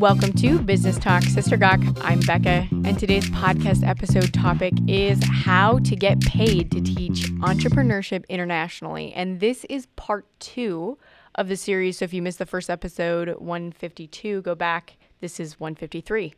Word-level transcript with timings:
Welcome 0.00 0.32
to 0.36 0.58
Business 0.60 0.98
Talk 0.98 1.24
Sister 1.24 1.58
Gawk. 1.58 1.80
I'm 2.00 2.20
Bekkah, 2.22 2.70
and 2.86 2.98
today's 2.98 3.28
podcast 3.28 3.86
episode 3.86 4.32
topic 4.32 4.72
is 4.88 5.20
how 5.30 5.78
to 5.80 5.94
get 5.94 6.18
paid 6.22 6.70
to 6.70 6.80
teach 6.80 7.26
entrepreneurship 7.42 8.26
internationally. 8.30 9.12
And 9.12 9.40
this 9.40 9.66
is 9.68 9.88
part 9.96 10.24
two 10.38 10.96
of 11.34 11.48
the 11.48 11.56
series. 11.56 11.98
So 11.98 12.06
if 12.06 12.14
you 12.14 12.22
missed 12.22 12.38
the 12.38 12.46
first 12.46 12.70
episode, 12.70 13.28
152, 13.40 14.40
go 14.40 14.54
back. 14.54 14.96
This 15.20 15.38
is 15.38 15.60
153. 15.60 16.32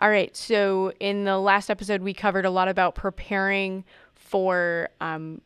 All 0.00 0.10
right. 0.10 0.36
So 0.36 0.92
in 0.98 1.22
the 1.22 1.38
last 1.38 1.70
episode, 1.70 2.02
we 2.02 2.14
covered 2.14 2.44
a 2.44 2.50
lot 2.50 2.66
about 2.66 2.96
preparing 2.96 3.84
for 4.16 4.88
um, 5.00 5.40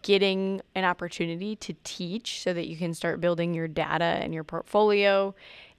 getting 0.00 0.62
an 0.74 0.84
opportunity 0.84 1.56
to 1.56 1.74
teach 1.84 2.40
so 2.40 2.54
that 2.54 2.68
you 2.68 2.76
can 2.78 2.94
start 2.94 3.20
building 3.20 3.52
your 3.52 3.68
data 3.68 4.04
and 4.04 4.32
your 4.32 4.44
portfolio 4.44 5.34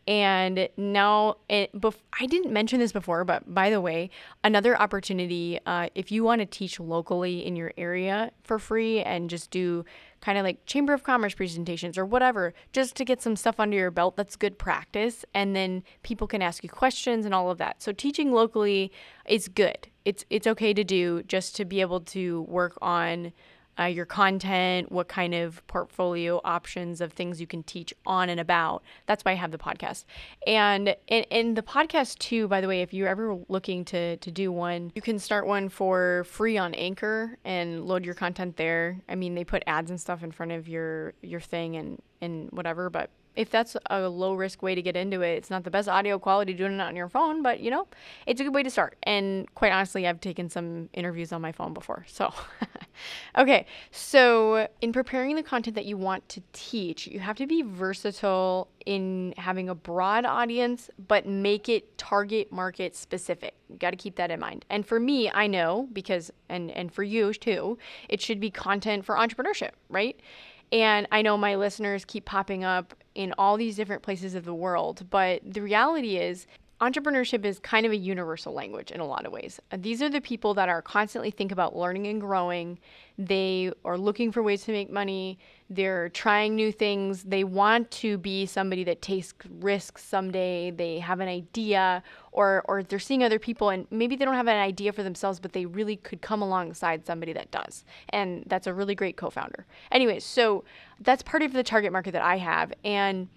and 0.05 0.67
now, 0.75 1.37
it, 1.47 1.73
bef- 1.73 2.01
I 2.19 2.25
didn't 2.25 2.51
mention 2.51 2.79
this 2.79 2.91
before, 2.91 3.23
but 3.23 3.53
by 3.53 3.69
the 3.69 3.79
way, 3.79 4.09
another 4.43 4.79
opportunity 4.79 5.59
uh, 5.65 5.89
if 5.95 6.11
you 6.11 6.23
want 6.23 6.39
to 6.39 6.45
teach 6.45 6.79
locally 6.79 7.45
in 7.45 7.55
your 7.55 7.71
area 7.77 8.31
for 8.43 8.59
free 8.59 8.99
and 8.99 9.29
just 9.29 9.49
do 9.49 9.85
kind 10.19 10.37
of 10.37 10.43
like 10.43 10.65
Chamber 10.65 10.93
of 10.93 11.03
Commerce 11.03 11.33
presentations 11.33 11.97
or 11.97 12.05
whatever, 12.05 12.53
just 12.73 12.95
to 12.95 13.05
get 13.05 13.21
some 13.21 13.37
stuff 13.37 13.59
under 13.59 13.77
your 13.77 13.91
belt, 13.91 14.17
that's 14.17 14.35
good 14.35 14.57
practice. 14.57 15.23
And 15.33 15.55
then 15.55 15.83
people 16.01 16.27
can 16.27 16.41
ask 16.41 16.63
you 16.63 16.69
questions 16.69 17.25
and 17.25 17.33
all 17.33 17.49
of 17.49 17.57
that. 17.59 17.81
So 17.81 17.93
teaching 17.93 18.33
locally 18.33 18.91
is 19.25 19.47
good. 19.47 19.87
It's 20.03 20.25
it's 20.29 20.47
okay 20.47 20.73
to 20.73 20.83
do 20.83 21.23
just 21.23 21.55
to 21.57 21.65
be 21.65 21.79
able 21.79 22.01
to 22.01 22.41
work 22.43 22.77
on 22.81 23.31
uh, 23.79 23.85
your 23.85 24.05
content, 24.05 24.91
what 24.91 25.07
kind 25.07 25.33
of 25.33 25.65
portfolio 25.67 26.39
options 26.43 27.01
of 27.01 27.13
things 27.13 27.41
you 27.41 27.47
can 27.47 27.63
teach 27.63 27.93
on 28.05 28.29
and 28.29 28.39
about. 28.39 28.83
That's 29.05 29.23
why 29.25 29.31
I 29.31 29.35
have 29.35 29.51
the 29.51 29.57
podcast. 29.57 30.05
And 30.45 30.95
in, 31.07 31.23
in 31.25 31.53
the 31.55 31.63
podcast 31.63 32.19
too, 32.19 32.47
by 32.47 32.61
the 32.61 32.67
way, 32.67 32.81
if 32.81 32.93
you're 32.93 33.07
ever 33.07 33.37
looking 33.49 33.85
to 33.85 34.17
to 34.17 34.31
do 34.31 34.51
one, 34.51 34.91
you 34.95 35.01
can 35.01 35.19
start 35.19 35.47
one 35.47 35.69
for 35.69 36.25
free 36.25 36.57
on 36.57 36.73
Anchor 36.73 37.37
and 37.43 37.85
load 37.85 38.05
your 38.05 38.15
content 38.15 38.57
there. 38.57 38.99
I 39.09 39.15
mean, 39.15 39.35
they 39.35 39.43
put 39.43 39.63
ads 39.67 39.89
and 39.89 39.99
stuff 39.99 40.23
in 40.23 40.31
front 40.31 40.51
of 40.51 40.67
your 40.67 41.13
your 41.21 41.39
thing 41.39 41.75
and 41.75 42.01
and 42.21 42.49
whatever, 42.51 42.89
but 42.89 43.09
if 43.35 43.49
that's 43.49 43.75
a 43.89 44.07
low 44.07 44.33
risk 44.33 44.61
way 44.61 44.75
to 44.75 44.81
get 44.81 44.95
into 44.95 45.21
it, 45.21 45.33
it's 45.33 45.49
not 45.49 45.63
the 45.63 45.71
best 45.71 45.89
audio 45.89 46.19
quality 46.19 46.53
doing 46.53 46.73
it 46.73 46.81
on 46.81 46.95
your 46.95 47.09
phone, 47.09 47.41
but 47.41 47.59
you 47.59 47.71
know, 47.71 47.87
it's 48.25 48.39
a 48.39 48.43
good 48.43 48.53
way 48.53 48.63
to 48.63 48.69
start. 48.69 48.97
And 49.03 49.53
quite 49.55 49.71
honestly, 49.71 50.07
I've 50.07 50.21
taken 50.21 50.49
some 50.49 50.89
interviews 50.93 51.31
on 51.31 51.41
my 51.41 51.51
phone 51.51 51.73
before. 51.73 52.05
So, 52.07 52.33
okay. 53.37 53.65
So, 53.91 54.67
in 54.81 54.93
preparing 54.93 55.35
the 55.35 55.43
content 55.43 55.75
that 55.75 55.85
you 55.85 55.97
want 55.97 56.27
to 56.29 56.41
teach, 56.53 57.07
you 57.07 57.19
have 57.19 57.37
to 57.37 57.47
be 57.47 57.61
versatile 57.61 58.67
in 58.85 59.33
having 59.37 59.69
a 59.69 59.75
broad 59.75 60.25
audience, 60.25 60.89
but 61.07 61.25
make 61.25 61.69
it 61.69 61.97
target 61.97 62.51
market 62.51 62.95
specific. 62.95 63.55
You 63.69 63.77
got 63.77 63.91
to 63.91 63.97
keep 63.97 64.15
that 64.17 64.29
in 64.29 64.39
mind. 64.39 64.65
And 64.69 64.85
for 64.85 64.99
me, 64.99 65.31
I 65.31 65.47
know 65.47 65.87
because, 65.93 66.31
and, 66.49 66.69
and 66.71 66.93
for 66.93 67.03
you 67.03 67.33
too, 67.33 67.77
it 68.09 68.21
should 68.21 68.39
be 68.39 68.51
content 68.51 69.05
for 69.05 69.15
entrepreneurship, 69.15 69.71
right? 69.89 70.19
And 70.71 71.07
I 71.11 71.21
know 71.21 71.37
my 71.37 71.55
listeners 71.55 72.03
keep 72.03 72.25
popping 72.25 72.63
up 72.63 72.95
in 73.15 73.33
all 73.37 73.57
these 73.57 73.75
different 73.75 74.01
places 74.01 74.35
of 74.35 74.45
the 74.45 74.53
world, 74.53 75.05
but 75.09 75.41
the 75.45 75.61
reality 75.61 76.17
is 76.17 76.47
entrepreneurship 76.81 77.45
is 77.45 77.59
kind 77.59 77.85
of 77.85 77.93
a 77.93 77.95
universal 77.95 78.51
language 78.51 78.91
in 78.91 78.99
a 78.99 79.05
lot 79.05 79.25
of 79.25 79.31
ways. 79.31 79.59
Uh, 79.71 79.77
these 79.79 80.01
are 80.01 80.09
the 80.09 80.19
people 80.19 80.53
that 80.53 80.67
are 80.67 80.81
constantly 80.81 81.31
think 81.31 81.51
about 81.51 81.75
learning 81.75 82.07
and 82.07 82.19
growing. 82.19 82.77
They 83.17 83.71
are 83.85 83.97
looking 83.97 84.31
for 84.33 84.43
ways 84.43 84.63
to 84.65 84.73
make 84.73 84.91
money. 84.91 85.39
They're 85.69 86.09
trying 86.09 86.55
new 86.55 86.71
things. 86.73 87.23
They 87.23 87.45
want 87.45 87.89
to 87.91 88.17
be 88.17 88.45
somebody 88.45 88.83
that 88.83 89.01
takes 89.01 89.33
risks 89.59 90.03
someday. 90.03 90.71
They 90.71 90.99
have 90.99 91.21
an 91.21 91.29
idea 91.29 92.03
or 92.33 92.63
or 92.65 92.83
they're 92.83 92.99
seeing 92.99 93.23
other 93.23 93.39
people 93.39 93.69
and 93.69 93.87
maybe 93.91 94.15
they 94.15 94.25
don't 94.25 94.35
have 94.35 94.47
an 94.47 94.57
idea 94.57 94.91
for 94.91 95.03
themselves 95.03 95.39
but 95.39 95.53
they 95.53 95.65
really 95.65 95.95
could 95.95 96.21
come 96.21 96.41
alongside 96.41 97.05
somebody 97.05 97.33
that 97.33 97.51
does. 97.51 97.85
And 98.09 98.43
that's 98.47 98.67
a 98.67 98.73
really 98.73 98.95
great 98.95 99.17
co-founder. 99.17 99.65
Anyway, 99.91 100.19
so 100.19 100.63
that's 100.99 101.23
part 101.23 101.43
of 101.43 101.53
the 101.53 101.63
target 101.63 101.91
market 101.91 102.11
that 102.11 102.21
I 102.21 102.37
have 102.37 102.73
and 102.83 103.29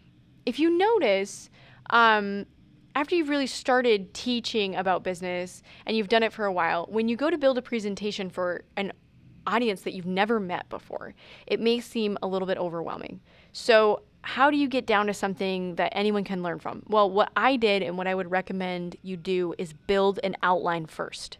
if 0.46 0.58
you 0.60 0.70
notice 0.70 1.50
um, 1.90 2.46
after 2.94 3.14
you've 3.14 3.28
really 3.28 3.46
started 3.46 4.14
teaching 4.14 4.74
about 4.74 5.04
business 5.04 5.62
and 5.84 5.96
you've 5.96 6.08
done 6.08 6.22
it 6.22 6.32
for 6.32 6.46
a 6.46 6.52
while, 6.52 6.86
when 6.88 7.08
you 7.08 7.16
go 7.16 7.28
to 7.28 7.36
build 7.36 7.58
a 7.58 7.62
presentation 7.62 8.30
for 8.30 8.64
an 8.76 8.92
audience 9.46 9.82
that 9.82 9.92
you've 9.92 10.06
never 10.06 10.40
met 10.40 10.68
before, 10.70 11.14
it 11.46 11.60
may 11.60 11.78
seem 11.78 12.16
a 12.22 12.26
little 12.26 12.46
bit 12.46 12.56
overwhelming. 12.56 13.20
So, 13.52 14.02
how 14.26 14.50
do 14.50 14.56
you 14.56 14.66
get 14.66 14.86
down 14.86 15.06
to 15.06 15.14
something 15.14 15.76
that 15.76 15.92
anyone 15.94 16.24
can 16.24 16.42
learn 16.42 16.58
from? 16.58 16.82
Well, 16.88 17.08
what 17.08 17.30
I 17.36 17.54
did 17.54 17.82
and 17.82 17.96
what 17.96 18.08
I 18.08 18.14
would 18.14 18.28
recommend 18.28 18.96
you 19.02 19.16
do 19.16 19.54
is 19.56 19.72
build 19.72 20.18
an 20.24 20.36
outline 20.42 20.86
first. 20.86 21.38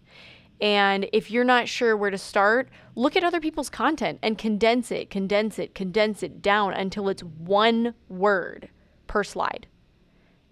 And 0.61 1.09
if 1.13 1.29
you're 1.29 1.45
not 1.45 1.69
sure 1.69 1.97
where 1.97 2.11
to 2.11 2.17
start, 2.17 2.69
look 2.95 3.17
at 3.17 3.25
other 3.25 3.41
people's 3.41 3.69
content 3.69 4.21
and 4.23 4.39
condense 4.39 4.93
it, 4.93 5.11
condense 5.11 5.59
it, 5.59 5.75
condense 5.75 6.23
it 6.23 6.41
down 6.41 6.75
until 6.75 7.09
it's 7.09 7.25
one 7.25 7.95
word 8.09 8.69
per 9.09 9.25
slide. 9.25 9.67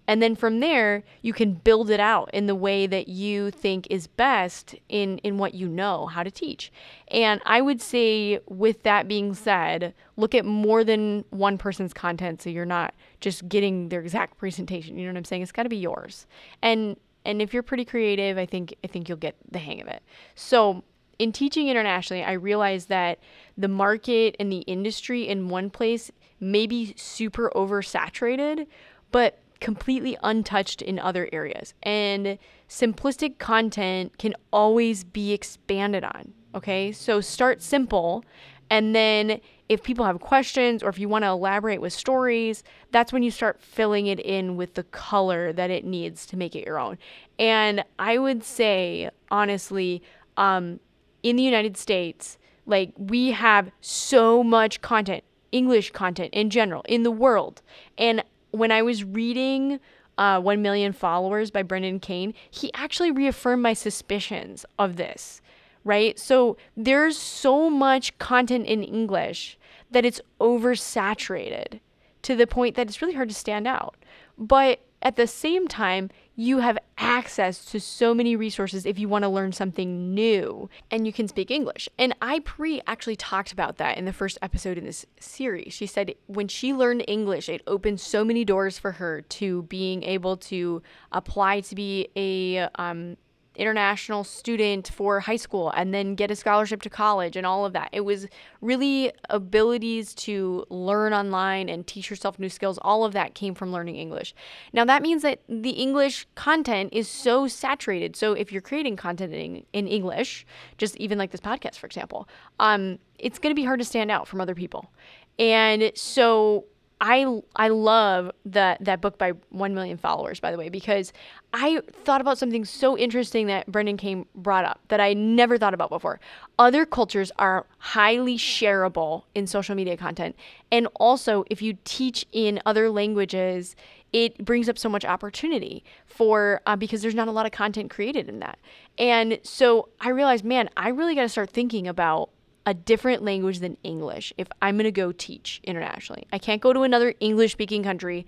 And 0.07 0.21
then 0.21 0.35
from 0.35 0.59
there, 0.59 1.03
you 1.21 1.33
can 1.33 1.53
build 1.53 1.89
it 1.89 1.99
out 1.99 2.29
in 2.33 2.45
the 2.45 2.55
way 2.55 2.87
that 2.87 3.07
you 3.07 3.51
think 3.51 3.87
is 3.89 4.07
best 4.07 4.75
in, 4.87 5.17
in 5.19 5.37
what 5.37 5.53
you 5.53 5.67
know 5.67 6.05
how 6.05 6.23
to 6.23 6.31
teach. 6.31 6.71
And 7.07 7.41
I 7.45 7.61
would 7.61 7.81
say, 7.81 8.39
with 8.47 8.83
that 8.83 9.07
being 9.07 9.33
said, 9.33 9.93
look 10.15 10.35
at 10.35 10.45
more 10.45 10.83
than 10.83 11.25
one 11.29 11.57
person's 11.57 11.93
content 11.93 12.41
so 12.41 12.49
you're 12.49 12.65
not 12.65 12.93
just 13.19 13.47
getting 13.49 13.89
their 13.89 14.01
exact 14.01 14.37
presentation. 14.37 14.97
You 14.97 15.05
know 15.05 15.13
what 15.13 15.17
I'm 15.17 15.25
saying? 15.25 15.41
It's 15.41 15.51
got 15.51 15.63
to 15.63 15.69
be 15.69 15.77
yours. 15.77 16.27
And 16.61 16.97
and 17.25 17.41
if 17.41 17.53
you're 17.53 17.63
pretty 17.63 17.85
creative, 17.85 18.37
I 18.37 18.45
think 18.45 18.75
I 18.83 18.87
think 18.87 19.09
you'll 19.09 19.17
get 19.17 19.35
the 19.51 19.59
hang 19.59 19.81
of 19.81 19.87
it. 19.87 20.03
So 20.35 20.83
in 21.17 21.31
teaching 21.31 21.67
internationally, 21.67 22.23
I 22.23 22.33
realized 22.33 22.89
that 22.89 23.19
the 23.57 23.67
market 23.67 24.35
and 24.39 24.51
the 24.51 24.59
industry 24.59 25.27
in 25.27 25.49
one 25.49 25.69
place 25.69 26.11
may 26.39 26.67
be 26.67 26.93
super 26.97 27.51
oversaturated, 27.55 28.67
but 29.11 29.39
completely 29.65 30.15
untouched 30.21 30.83
in 30.83 30.99
other 30.99 31.27
areas. 31.33 31.73
And 31.81 32.37
simplistic 32.69 33.39
content 33.39 34.15
can 34.19 34.35
always 34.53 35.03
be 35.03 35.33
expanded 35.33 36.03
on. 36.03 36.33
Okay, 36.53 36.91
so 36.91 37.19
start 37.19 37.63
simple. 37.63 38.23
And 38.69 38.95
then 38.95 39.41
if 39.67 39.81
people 39.81 40.05
have 40.05 40.19
questions 40.19 40.83
or 40.83 40.89
if 40.89 40.99
you 40.99 41.09
want 41.09 41.23
to 41.23 41.29
elaborate 41.29 41.81
with 41.81 41.93
stories, 41.93 42.63
that's 42.91 43.11
when 43.11 43.23
you 43.23 43.31
start 43.31 43.59
filling 43.59 44.05
it 44.05 44.19
in 44.19 44.55
with 44.55 44.75
the 44.75 44.83
color 44.83 45.51
that 45.53 45.71
it 45.71 45.83
needs 45.83 46.27
to 46.27 46.37
make 46.37 46.55
it 46.55 46.63
your 46.63 46.77
own. 46.77 46.99
And 47.39 47.83
I 47.97 48.19
would 48.19 48.43
say, 48.43 49.09
honestly, 49.31 50.03
um, 50.37 50.79
in 51.23 51.37
the 51.37 51.43
United 51.43 51.75
States, 51.75 52.37
like 52.67 52.93
we 52.97 53.31
have 53.31 53.71
so 53.81 54.43
much 54.43 54.81
content, 54.81 55.23
English 55.51 55.89
content 55.89 56.31
in 56.35 56.51
general, 56.51 56.83
in 56.87 57.01
the 57.01 57.09
world. 57.09 57.63
And 57.97 58.23
when 58.57 58.71
I 58.71 58.81
was 58.81 59.03
reading 59.03 59.79
uh, 60.17 60.39
1 60.39 60.61
Million 60.61 60.93
Followers 60.93 61.51
by 61.51 61.63
Brendan 61.63 61.99
Kane, 61.99 62.33
he 62.49 62.71
actually 62.73 63.11
reaffirmed 63.11 63.61
my 63.61 63.73
suspicions 63.73 64.65
of 64.79 64.95
this, 64.95 65.41
right? 65.83 66.17
So 66.17 66.57
there's 66.75 67.17
so 67.17 67.69
much 67.69 68.17
content 68.17 68.65
in 68.65 68.83
English 68.83 69.57
that 69.91 70.05
it's 70.05 70.21
oversaturated 70.39 71.79
to 72.21 72.35
the 72.35 72.47
point 72.47 72.75
that 72.75 72.87
it's 72.87 73.01
really 73.01 73.13
hard 73.13 73.29
to 73.29 73.35
stand 73.35 73.67
out. 73.67 73.95
But 74.37 74.79
at 75.01 75.15
the 75.15 75.27
same 75.27 75.67
time, 75.67 76.09
you 76.35 76.59
have 76.59 76.77
access 76.97 77.63
to 77.65 77.79
so 77.79 78.13
many 78.13 78.35
resources 78.35 78.85
if 78.85 78.99
you 78.99 79.07
want 79.07 79.23
to 79.23 79.29
learn 79.29 79.51
something 79.51 80.13
new 80.13 80.69
and 80.91 81.05
you 81.05 81.13
can 81.13 81.27
speak 81.27 81.49
English. 81.49 81.87
And 81.97 82.15
I 82.21 82.39
pre 82.39 82.81
actually 82.87 83.15
talked 83.15 83.51
about 83.51 83.77
that 83.77 83.97
in 83.97 84.05
the 84.05 84.13
first 84.13 84.37
episode 84.41 84.77
in 84.77 84.85
this 84.85 85.05
series. 85.19 85.73
She 85.73 85.85
said 85.85 86.13
when 86.27 86.47
she 86.47 86.73
learned 86.73 87.05
English, 87.07 87.47
it 87.49 87.61
opened 87.67 87.99
so 87.99 88.23
many 88.25 88.43
doors 88.43 88.77
for 88.77 88.93
her 88.93 89.21
to 89.21 89.63
being 89.63 90.03
able 90.03 90.37
to 90.37 90.81
apply 91.11 91.61
to 91.61 91.75
be 91.75 92.09
a 92.15 92.67
um, 92.75 93.17
international 93.55 94.23
student 94.23 94.87
for 94.89 95.19
high 95.21 95.35
school 95.35 95.71
and 95.75 95.93
then 95.93 96.15
get 96.15 96.31
a 96.31 96.35
scholarship 96.35 96.81
to 96.81 96.89
college 96.89 97.35
and 97.35 97.45
all 97.45 97.65
of 97.65 97.73
that. 97.73 97.89
It 97.91 98.01
was 98.01 98.27
really 98.61 99.11
abilities 99.29 100.13
to 100.15 100.65
learn 100.69 101.13
online 101.13 101.69
and 101.69 101.85
teach 101.85 102.09
yourself 102.09 102.39
new 102.39 102.49
skills. 102.49 102.77
All 102.81 103.05
of 103.05 103.13
that 103.13 103.35
came 103.35 103.55
from 103.55 103.71
learning 103.71 103.95
English. 103.95 104.33
Now, 104.73 104.85
that 104.85 105.01
means 105.01 105.21
that 105.21 105.41
the 105.47 105.71
English 105.71 106.27
content 106.35 106.91
is 106.93 107.07
so 107.07 107.47
saturated. 107.47 108.15
So, 108.15 108.33
if 108.33 108.51
you're 108.51 108.61
creating 108.61 108.95
content 108.97 109.33
in, 109.33 109.63
in 109.73 109.87
English, 109.87 110.45
just 110.77 110.95
even 110.97 111.17
like 111.17 111.31
this 111.31 111.41
podcast, 111.41 111.75
for 111.75 111.87
example, 111.87 112.27
um, 112.59 112.99
it's 113.17 113.39
going 113.39 113.51
to 113.51 113.59
be 113.59 113.65
hard 113.65 113.79
to 113.79 113.85
stand 113.85 114.11
out 114.11 114.27
from 114.27 114.41
other 114.41 114.55
people. 114.55 114.91
And 115.37 115.91
so, 115.95 116.65
I 117.01 117.41
I 117.55 117.67
love 117.67 118.31
that 118.45 118.83
that 118.83 119.01
book 119.01 119.17
by 119.17 119.33
1 119.49 119.73
million 119.73 119.97
followers 119.97 120.39
by 120.39 120.51
the 120.51 120.57
way 120.57 120.69
because 120.69 121.11
I 121.53 121.81
thought 121.91 122.21
about 122.21 122.37
something 122.37 122.63
so 122.65 122.97
interesting 122.97 123.47
that 123.47 123.67
Brendan 123.71 123.97
Kane 123.97 124.25
brought 124.33 124.65
up 124.65 124.79
that 124.87 124.99
I 124.99 125.13
never 125.13 125.57
thought 125.57 125.73
about 125.73 125.89
before. 125.89 126.19
Other 126.57 126.85
cultures 126.85 127.31
are 127.37 127.65
highly 127.79 128.37
shareable 128.37 129.23
in 129.33 129.45
social 129.45 129.75
media 129.75 129.97
content 129.97 130.35
and 130.71 130.87
also 130.95 131.43
if 131.49 131.61
you 131.61 131.77
teach 131.83 132.25
in 132.31 132.61
other 132.65 132.89
languages 132.89 133.75
it 134.13 134.45
brings 134.45 134.69
up 134.69 134.77
so 134.77 134.87
much 134.87 135.03
opportunity 135.03 135.83
for 136.05 136.61
uh, 136.65 136.77
because 136.77 137.01
there's 137.01 137.15
not 137.15 137.27
a 137.27 137.31
lot 137.31 137.45
of 137.45 137.51
content 137.51 137.89
created 137.89 138.29
in 138.29 138.39
that. 138.39 138.57
And 138.97 139.39
so 139.43 139.89
I 139.99 140.07
realized, 140.07 140.45
man, 140.45 140.69
I 140.77 140.87
really 140.87 141.15
got 141.15 141.23
to 141.23 141.29
start 141.29 141.49
thinking 141.49 141.85
about 141.85 142.29
a 142.65 142.73
different 142.73 143.23
language 143.23 143.59
than 143.59 143.77
English 143.83 144.33
if 144.37 144.47
I'm 144.61 144.75
going 144.75 144.85
to 144.85 144.91
go 144.91 145.11
teach 145.11 145.61
internationally. 145.63 146.25
I 146.33 146.37
can't 146.37 146.61
go 146.61 146.73
to 146.73 146.81
another 146.81 147.13
English 147.19 147.51
speaking 147.51 147.83
country. 147.83 148.25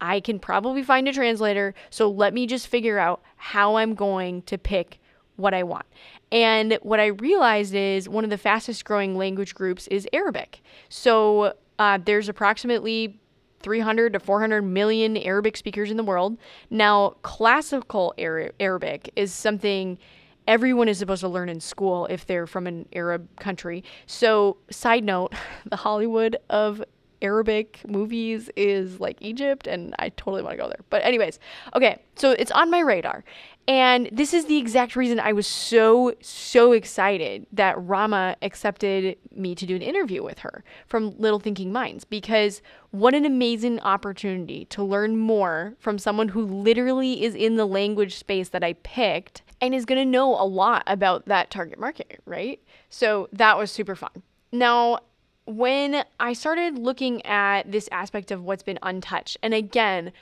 I 0.00 0.20
can 0.20 0.38
probably 0.38 0.82
find 0.82 1.08
a 1.08 1.12
translator. 1.12 1.74
So 1.90 2.08
let 2.10 2.32
me 2.32 2.46
just 2.46 2.68
figure 2.68 2.98
out 2.98 3.22
how 3.36 3.76
I'm 3.76 3.94
going 3.94 4.42
to 4.42 4.56
pick 4.56 5.00
what 5.36 5.54
I 5.54 5.62
want. 5.62 5.86
And 6.30 6.78
what 6.82 7.00
I 7.00 7.06
realized 7.06 7.74
is 7.74 8.08
one 8.08 8.24
of 8.24 8.30
the 8.30 8.38
fastest 8.38 8.84
growing 8.84 9.16
language 9.16 9.54
groups 9.54 9.86
is 9.88 10.06
Arabic. 10.12 10.62
So 10.88 11.54
uh, 11.78 11.98
there's 12.04 12.28
approximately 12.28 13.18
300 13.62 14.12
to 14.14 14.20
400 14.20 14.62
million 14.62 15.16
Arabic 15.16 15.56
speakers 15.56 15.90
in 15.90 15.96
the 15.96 16.02
world. 16.02 16.38
Now, 16.70 17.16
classical 17.22 18.14
Arabic 18.18 19.10
is 19.16 19.32
something 19.32 19.98
everyone 20.46 20.88
is 20.88 20.98
supposed 20.98 21.20
to 21.20 21.28
learn 21.28 21.48
in 21.48 21.60
school 21.60 22.06
if 22.06 22.26
they're 22.26 22.46
from 22.46 22.66
an 22.66 22.86
Arab 22.92 23.28
country. 23.38 23.84
So, 24.06 24.56
side 24.70 25.04
note, 25.04 25.34
the 25.66 25.76
Hollywood 25.76 26.36
of 26.48 26.82
Arabic 27.22 27.82
movies 27.86 28.50
is 28.56 28.98
like 28.98 29.18
Egypt, 29.20 29.66
and 29.66 29.94
I 29.98 30.08
totally 30.10 30.42
want 30.42 30.54
to 30.54 30.62
go 30.62 30.68
there. 30.68 30.80
But, 30.88 31.04
anyways, 31.04 31.38
okay, 31.74 32.02
so 32.16 32.30
it's 32.32 32.50
on 32.50 32.70
my 32.70 32.80
radar. 32.80 33.24
And 33.68 34.08
this 34.10 34.34
is 34.34 34.46
the 34.46 34.56
exact 34.56 34.96
reason 34.96 35.20
I 35.20 35.32
was 35.32 35.46
so, 35.46 36.14
so 36.20 36.72
excited 36.72 37.46
that 37.52 37.80
Rama 37.80 38.36
accepted 38.42 39.16
me 39.30 39.54
to 39.54 39.66
do 39.66 39.76
an 39.76 39.82
interview 39.82 40.24
with 40.24 40.40
her 40.40 40.64
from 40.86 41.16
Little 41.18 41.38
Thinking 41.38 41.72
Minds 41.72 42.04
because 42.04 42.62
what 42.90 43.14
an 43.14 43.24
amazing 43.24 43.78
opportunity 43.80 44.64
to 44.66 44.82
learn 44.82 45.18
more 45.18 45.74
from 45.78 45.98
someone 45.98 46.28
who 46.28 46.44
literally 46.44 47.22
is 47.22 47.36
in 47.36 47.56
the 47.56 47.66
language 47.66 48.16
space 48.16 48.48
that 48.48 48.64
I 48.64 48.72
picked 48.72 49.42
and 49.60 49.74
is 49.74 49.84
going 49.84 50.00
to 50.00 50.10
know 50.10 50.34
a 50.34 50.44
lot 50.44 50.82
about 50.86 51.26
that 51.26 51.50
target 51.50 51.78
market, 51.78 52.20
right? 52.24 52.60
So 52.88 53.28
that 53.32 53.58
was 53.58 53.70
super 53.70 53.94
fun. 53.94 54.22
Now, 54.52 55.00
when 55.46 56.04
I 56.18 56.32
started 56.32 56.78
looking 56.78 57.24
at 57.26 57.70
this 57.70 57.88
aspect 57.92 58.30
of 58.30 58.42
what's 58.42 58.62
been 58.62 58.78
untouched, 58.82 59.36
and 59.42 59.54
again, 59.54 60.12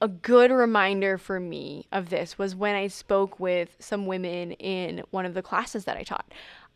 a 0.00 0.08
good 0.08 0.50
reminder 0.50 1.16
for 1.16 1.38
me 1.38 1.86
of 1.92 2.10
this 2.10 2.36
was 2.36 2.56
when 2.56 2.74
I 2.74 2.88
spoke 2.88 3.38
with 3.38 3.76
some 3.78 4.06
women 4.06 4.52
in 4.52 5.04
one 5.10 5.24
of 5.24 5.34
the 5.34 5.42
classes 5.42 5.84
that 5.84 5.96
I 5.96 6.02
taught. 6.02 6.32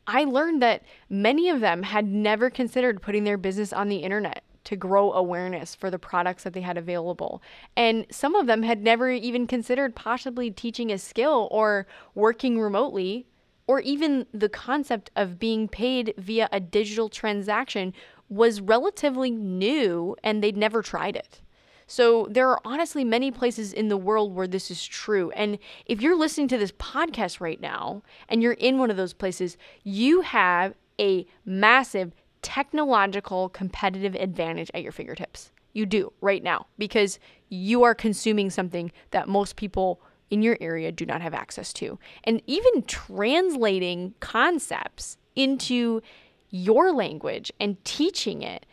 I 0.07 0.23
learned 0.25 0.63
that 0.63 0.85
many 1.11 1.49
of 1.51 1.61
them 1.61 1.83
had 1.83 2.07
never 2.07 2.49
considered 2.49 3.03
putting 3.03 3.25
their 3.25 3.37
business 3.37 3.73
on 3.73 3.89
the 3.89 3.97
internet 3.97 4.45
to 4.67 4.77
grow 4.77 5.13
awareness 5.13 5.75
for 5.75 5.91
the 5.91 5.99
products 5.99 6.45
that 6.45 6.53
they 6.53 6.61
had 6.61 6.77
available. 6.77 7.43
And 7.77 8.07
some 8.11 8.35
of 8.35 8.47
them 8.47 8.63
had 8.63 8.83
never 8.83 9.11
even 9.11 9.47
considered 9.47 9.95
possibly 9.95 10.51
teaching 10.51 10.93
a 10.93 10.99
skill 10.99 11.49
or 11.51 11.87
working 12.15 12.61
remotely, 12.61 13.27
or 13.67 13.81
even 13.81 14.27
the 14.33 14.49
concept 14.49 15.11
of 15.17 15.39
being 15.39 15.67
paid 15.69 16.15
via 16.19 16.49
a 16.53 16.61
digital 16.61 17.09
transaction 17.09 17.93
was 18.29 18.61
relatively 18.61 19.31
new 19.31 20.17
and 20.23 20.43
they'd 20.43 20.57
never 20.57 20.83
tried 20.83 21.17
it. 21.17 21.41
So 21.87 22.27
there 22.29 22.49
are 22.49 22.61
honestly 22.65 23.05
many 23.05 23.31
places 23.31 23.73
in 23.73 23.89
the 23.89 23.97
world 23.97 24.35
where 24.35 24.49
this 24.49 24.71
is 24.73 24.85
true. 24.85 25.31
And 25.31 25.59
if 25.87 26.01
you're 26.01 26.19
listening 26.19 26.49
to 26.49 26.59
this 26.59 26.73
podcast 26.73 27.41
right 27.41 27.61
now 27.61 28.03
and 28.29 28.43
you're 28.43 28.55
in 28.55 28.79
one 28.79 28.91
of 28.91 28.97
those 28.97 29.13
places, 29.13 29.57
you 29.85 30.23
have 30.23 30.75
a 30.99 31.27
massive 31.45 32.13
technological 32.47 33.49
competitive 33.49 34.15
advantage 34.15 34.71
at 34.73 34.85
your 34.85 34.93
fingertips. 34.93 35.51
You 35.73 35.85
do 35.85 36.13
right 36.21 36.45
now 36.45 36.69
because 36.79 37.19
you 37.49 37.83
are 37.83 37.93
consuming 37.93 38.51
something 38.51 38.93
that 39.11 39.29
most 39.29 39.57
people 39.57 40.01
in 40.31 40.43
your 40.43 40.57
area 40.61 40.93
do 40.93 41.05
not 41.05 41.23
have 41.23 41.35
access 41.35 41.73
to. 41.73 41.99
And 42.23 42.41
even 42.47 42.85
translating 42.85 44.15
concepts 44.21 45.19
into 45.35 46.03
your 46.51 46.93
language 46.93 47.51
and 47.59 47.85
teaching 47.85 48.43
it 48.43 48.65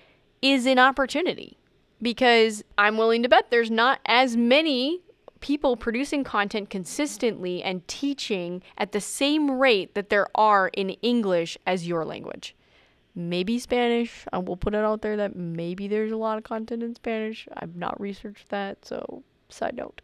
is 0.44 0.68
an 0.68 0.78
opportunity 0.78 1.58
because 2.00 2.64
I'm 2.78 2.96
willing 2.96 3.24
to 3.24 3.30
bet 3.30 3.50
there's 3.50 3.72
not 3.72 4.02
as 4.06 4.38
many 4.38 5.02
people 5.40 5.76
producing 5.76 6.24
content 6.24 6.70
consistently 6.70 7.64
and 7.64 7.88
teaching 7.88 8.62
at 8.78 8.92
the 8.92 9.02
same 9.02 9.50
rate 9.50 9.96
that 9.96 10.10
there 10.10 10.28
are 10.36 10.68
in 10.68 10.92
English 11.02 11.58
as 11.66 11.88
your 11.88 12.06
language 12.06 12.56
maybe 13.16 13.60
Spanish. 13.60 14.26
I 14.32 14.40
will 14.40 14.58
put 14.58 14.74
it 14.74 14.84
out 14.84 15.02
there 15.02 15.18
that 15.18 15.36
maybe 15.36 15.88
there's 15.88 16.12
a 16.12 16.18
lot 16.18 16.38
of 16.38 16.44
content 16.44 16.84
in 16.84 16.96
Spanish. 16.96 17.48
I've 17.56 17.76
not 17.76 18.00
researched 18.00 18.50
that, 18.50 18.86
so 18.86 19.24
side 19.50 19.76
note. 19.76 20.02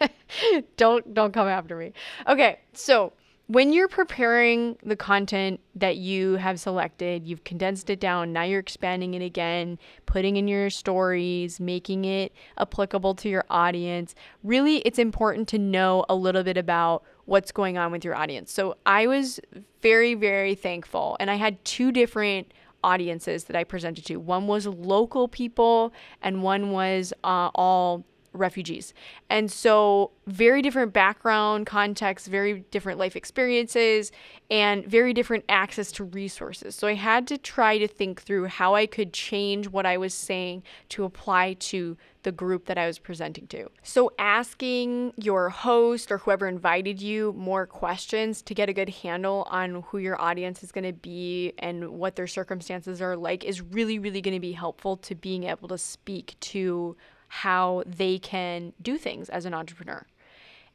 don't 0.76 1.14
don't 1.14 1.32
come 1.32 1.48
after 1.48 1.76
me. 1.76 1.92
Okay, 2.26 2.58
so 2.72 3.12
when 3.48 3.72
you're 3.72 3.88
preparing 3.88 4.76
the 4.82 4.94
content 4.94 5.60
that 5.74 5.96
you 5.96 6.34
have 6.34 6.60
selected, 6.60 7.26
you've 7.26 7.44
condensed 7.44 7.88
it 7.88 7.98
down, 7.98 8.30
now 8.30 8.42
you're 8.42 8.60
expanding 8.60 9.14
it 9.14 9.22
again, 9.22 9.78
putting 10.04 10.36
in 10.36 10.46
your 10.46 10.68
stories, 10.68 11.58
making 11.58 12.04
it 12.04 12.34
applicable 12.58 13.14
to 13.14 13.28
your 13.30 13.46
audience. 13.48 14.14
Really, 14.44 14.78
it's 14.80 14.98
important 14.98 15.48
to 15.48 15.58
know 15.58 16.04
a 16.10 16.14
little 16.14 16.42
bit 16.42 16.58
about 16.58 17.04
what's 17.28 17.52
going 17.52 17.76
on 17.76 17.92
with 17.92 18.06
your 18.06 18.14
audience. 18.14 18.50
So 18.50 18.78
I 18.86 19.06
was 19.06 19.38
very, 19.82 20.14
very 20.14 20.54
thankful, 20.54 21.16
and 21.20 21.30
I 21.30 21.34
had 21.34 21.62
two 21.62 21.92
different 21.92 22.52
audiences 22.82 23.44
that 23.44 23.56
I 23.56 23.64
presented 23.64 24.06
to. 24.06 24.16
One 24.16 24.46
was 24.46 24.66
local 24.66 25.28
people, 25.28 25.92
and 26.22 26.42
one 26.42 26.72
was 26.72 27.12
uh, 27.22 27.50
all 27.54 28.04
refugees. 28.38 28.94
And 29.28 29.50
so, 29.50 30.12
very 30.26 30.62
different 30.62 30.92
background, 30.92 31.66
context, 31.66 32.26
very 32.26 32.60
different 32.70 32.98
life 32.98 33.16
experiences, 33.16 34.12
and 34.50 34.84
very 34.86 35.12
different 35.12 35.44
access 35.48 35.90
to 35.92 36.04
resources. 36.04 36.74
So, 36.74 36.86
I 36.86 36.94
had 36.94 37.26
to 37.28 37.38
try 37.38 37.78
to 37.78 37.88
think 37.88 38.22
through 38.22 38.46
how 38.46 38.74
I 38.74 38.86
could 38.86 39.12
change 39.12 39.68
what 39.68 39.86
I 39.86 39.96
was 39.96 40.14
saying 40.14 40.62
to 40.90 41.04
apply 41.04 41.54
to 41.54 41.96
the 42.22 42.32
group 42.32 42.66
that 42.66 42.76
I 42.76 42.86
was 42.86 42.98
presenting 42.98 43.46
to. 43.48 43.70
So, 43.82 44.12
asking 44.18 45.14
your 45.16 45.48
host 45.48 46.10
or 46.10 46.18
whoever 46.18 46.46
invited 46.46 47.00
you 47.00 47.32
more 47.36 47.66
questions 47.66 48.42
to 48.42 48.54
get 48.54 48.68
a 48.68 48.72
good 48.72 48.88
handle 48.88 49.46
on 49.50 49.82
who 49.88 49.98
your 49.98 50.20
audience 50.20 50.62
is 50.62 50.72
going 50.72 50.84
to 50.84 50.92
be 50.92 51.52
and 51.58 51.88
what 51.88 52.16
their 52.16 52.26
circumstances 52.26 53.00
are 53.00 53.16
like 53.16 53.44
is 53.44 53.60
really, 53.60 53.98
really 53.98 54.20
going 54.20 54.34
to 54.34 54.40
be 54.40 54.52
helpful 54.52 54.96
to 54.98 55.14
being 55.14 55.44
able 55.44 55.68
to 55.68 55.78
speak 55.78 56.36
to 56.40 56.96
how 57.28 57.82
they 57.86 58.18
can 58.18 58.72
do 58.80 58.98
things 58.98 59.28
as 59.28 59.44
an 59.44 59.54
entrepreneur. 59.54 60.06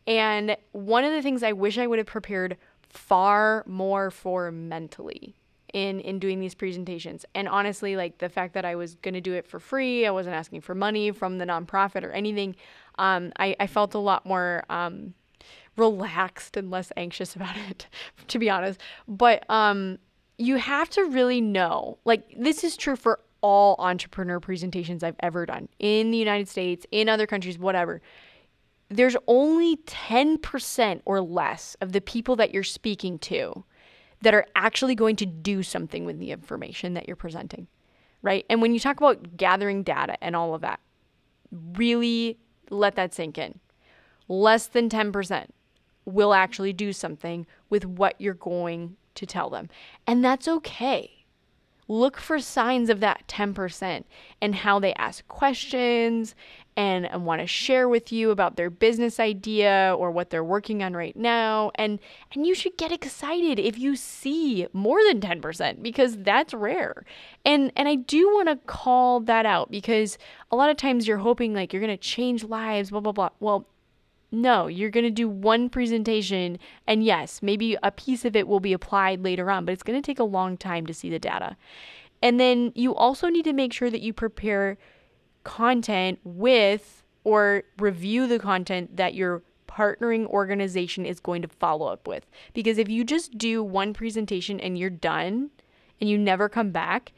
And 0.06 0.58
one 0.72 1.04
of 1.04 1.12
the 1.12 1.22
things 1.22 1.44
I 1.44 1.54
wish 1.54 1.78
I 1.78 1.88
would 1.88 2.00
have 2.00 2.08
prepared 2.08 2.58
far 2.82 3.64
more 3.66 4.12
for 4.12 4.52
mentally 4.52 5.36
in 5.74 6.00
in 6.02 6.20
doing 6.20 6.40
these 6.40 6.56
presentations. 6.56 7.26
And 7.34 7.48
honestly, 7.48 7.96
like 7.96 8.20
the 8.20 8.30
fact 8.30 8.54
that 8.54 8.64
I 8.64 8.76
was 8.76 8.96
going 8.96 9.16
to 9.16 9.22
do 9.22 9.34
it 9.34 9.48
for 9.48 9.60
free, 9.60 10.06
I 10.06 10.12
wasn't 10.12 10.36
asking 10.36 10.62
for 10.62 10.76
money 10.76 11.12
from 11.12 11.40
the 11.40 11.46
nonprofit 11.46 12.04
or 12.04 12.12
anything. 12.12 12.56
Um, 13.00 13.34
I, 13.38 13.56
I 13.60 13.68
felt 13.68 13.96
a 13.96 14.00
lot 14.00 14.26
more 14.26 14.64
um, 14.70 15.16
relaxed 15.76 16.56
and 16.56 16.70
less 16.70 16.92
anxious 16.96 17.36
about 17.36 17.58
it, 17.70 17.88
to 18.28 18.40
be 18.40 18.50
honest. 18.50 18.80
But 19.08 19.50
um, 19.50 19.98
you 20.38 20.58
have 20.58 20.90
to 20.92 21.04
really 21.06 21.42
know, 21.42 21.98
like 22.06 22.24
this 22.38 22.64
is 22.64 22.78
true 22.78 22.96
for 22.96 23.20
all 23.44 23.76
entrepreneur 23.78 24.40
presentations 24.40 25.04
I've 25.04 25.18
ever 25.20 25.46
done 25.46 25.70
in 25.78 26.10
the 26.10 26.18
United 26.18 26.48
States, 26.48 26.88
in 26.92 27.10
other 27.10 27.28
countries, 27.28 27.60
whatever. 27.60 28.02
There's 28.90 29.18
only 29.28 29.76
10% 29.78 31.02
or 31.06 31.22
less 31.22 31.76
of 31.82 31.92
the 31.92 32.02
people 32.02 32.36
that 32.38 32.54
you're 32.54 32.64
speaking 32.64 33.20
to 33.20 33.64
that 34.22 34.34
are 34.34 34.46
actually 34.56 34.96
going 34.96 35.18
to 35.18 35.26
do 35.26 35.62
something 35.62 36.06
with 36.06 36.18
the 36.18 36.32
information 36.32 36.94
that 36.94 37.06
you're 37.06 37.16
presenting, 37.16 37.68
right? 38.22 38.46
And 38.50 38.62
when 38.62 38.74
you 38.74 38.80
talk 38.80 38.98
about 38.98 39.36
gathering 39.36 39.84
data 39.84 40.22
and 40.24 40.36
all 40.36 40.56
of 40.56 40.62
that, 40.62 40.80
really 41.52 42.40
let 42.70 42.96
that 42.96 43.14
sink 43.14 43.38
in. 43.38 43.60
Less 44.30 44.68
than 44.68 44.90
10% 44.90 45.48
will 46.06 46.34
actually 46.34 46.72
do 46.72 46.94
something 46.94 47.46
with 47.70 47.86
what 47.86 48.16
you're 48.20 48.34
going 48.34 48.96
to 49.16 49.26
tell 49.26 49.50
them. 49.50 49.70
And 50.08 50.24
that's 50.24 50.48
okay 50.48 51.23
look 51.88 52.18
for 52.18 52.40
signs 52.40 52.90
of 52.90 53.00
that 53.02 53.28
10% 53.28 54.04
and 54.42 54.56
how 54.56 54.80
they 54.80 54.94
ask 54.96 55.28
questions 55.28 56.36
and, 56.76 57.06
and 57.06 57.26
want 57.26 57.42
to 57.42 57.48
share 57.48 57.88
with 57.88 58.12
you 58.12 58.32
about 58.32 58.56
their 58.56 58.70
business 58.70 59.20
idea 59.20 59.96
or 59.98 60.10
what 60.12 60.30
they're 60.30 60.44
working 60.44 60.82
on 60.82 60.94
right 60.96 61.16
now 61.16 61.72
and 61.76 62.00
and 62.34 62.48
you 62.48 62.56
should 62.56 62.78
get 62.78 62.92
excited 62.92 63.60
if 63.60 63.78
you 63.78 63.96
see 63.96 64.68
more 64.74 65.00
than 65.08 65.20
10% 65.20 65.84
because 65.84 66.18
that's 66.18 66.54
rare. 66.54 67.06
And 67.46 67.72
and 67.76 67.88
I 67.88 67.96
do 67.96 68.28
want 68.30 68.50
to 68.50 68.56
call 68.66 69.20
that 69.22 69.46
out 69.46 69.70
because 69.70 70.18
a 70.52 70.56
lot 70.56 70.70
of 70.70 70.78
times 70.78 71.08
you're 71.08 71.18
hoping 71.18 71.54
like 71.54 71.74
you're 71.74 71.82
going 71.82 71.96
to 71.96 71.98
change 71.98 72.44
lives 72.44 72.90
blah 72.90 73.02
blah 73.02 73.12
blah. 73.12 73.30
Well, 73.40 73.68
no, 74.34 74.66
you're 74.68 74.90
going 74.90 75.06
to 75.06 75.12
do 75.12 75.30
one 75.30 75.70
presentation, 75.70 76.58
and 76.88 77.04
yes, 77.04 77.42
maybe 77.44 77.78
a 77.84 77.92
piece 77.92 78.26
of 78.26 78.36
it 78.36 78.48
will 78.48 78.60
be 78.60 78.74
applied 78.74 79.24
later 79.24 79.52
on, 79.52 79.64
but 79.64 79.74
it's 79.74 79.84
going 79.84 80.02
to 80.02 80.06
take 80.06 80.20
a 80.20 80.24
long 80.24 80.58
time 80.58 80.88
to 80.88 80.94
see 80.94 81.10
the 81.10 81.20
data. 81.20 81.56
And 82.22 82.40
then 82.40 82.72
you 82.74 82.96
also 82.96 83.30
need 83.30 83.46
to 83.46 83.54
make 83.54 83.72
sure 83.72 83.92
that 83.92 84.02
you 84.02 84.12
prepare 84.12 84.78
content 85.44 86.20
with 86.24 87.04
or 87.24 87.64
review 87.78 88.28
the 88.28 88.40
content 88.40 88.98
that 88.98 89.14
your 89.14 89.44
partnering 89.68 90.26
organization 90.28 91.06
is 91.06 91.20
going 91.20 91.44
to 91.44 91.48
follow 91.48 91.86
up 91.86 92.08
with. 92.08 92.26
Because 92.54 92.78
if 92.78 92.90
you 92.90 93.04
just 93.04 93.38
do 93.38 93.64
one 93.64 93.94
presentation 93.94 94.60
and 94.60 94.78
you're 94.78 94.90
done 94.90 95.52
and 96.02 96.10
you 96.10 96.18
never 96.18 96.50
come 96.50 96.72
back, 96.72 97.12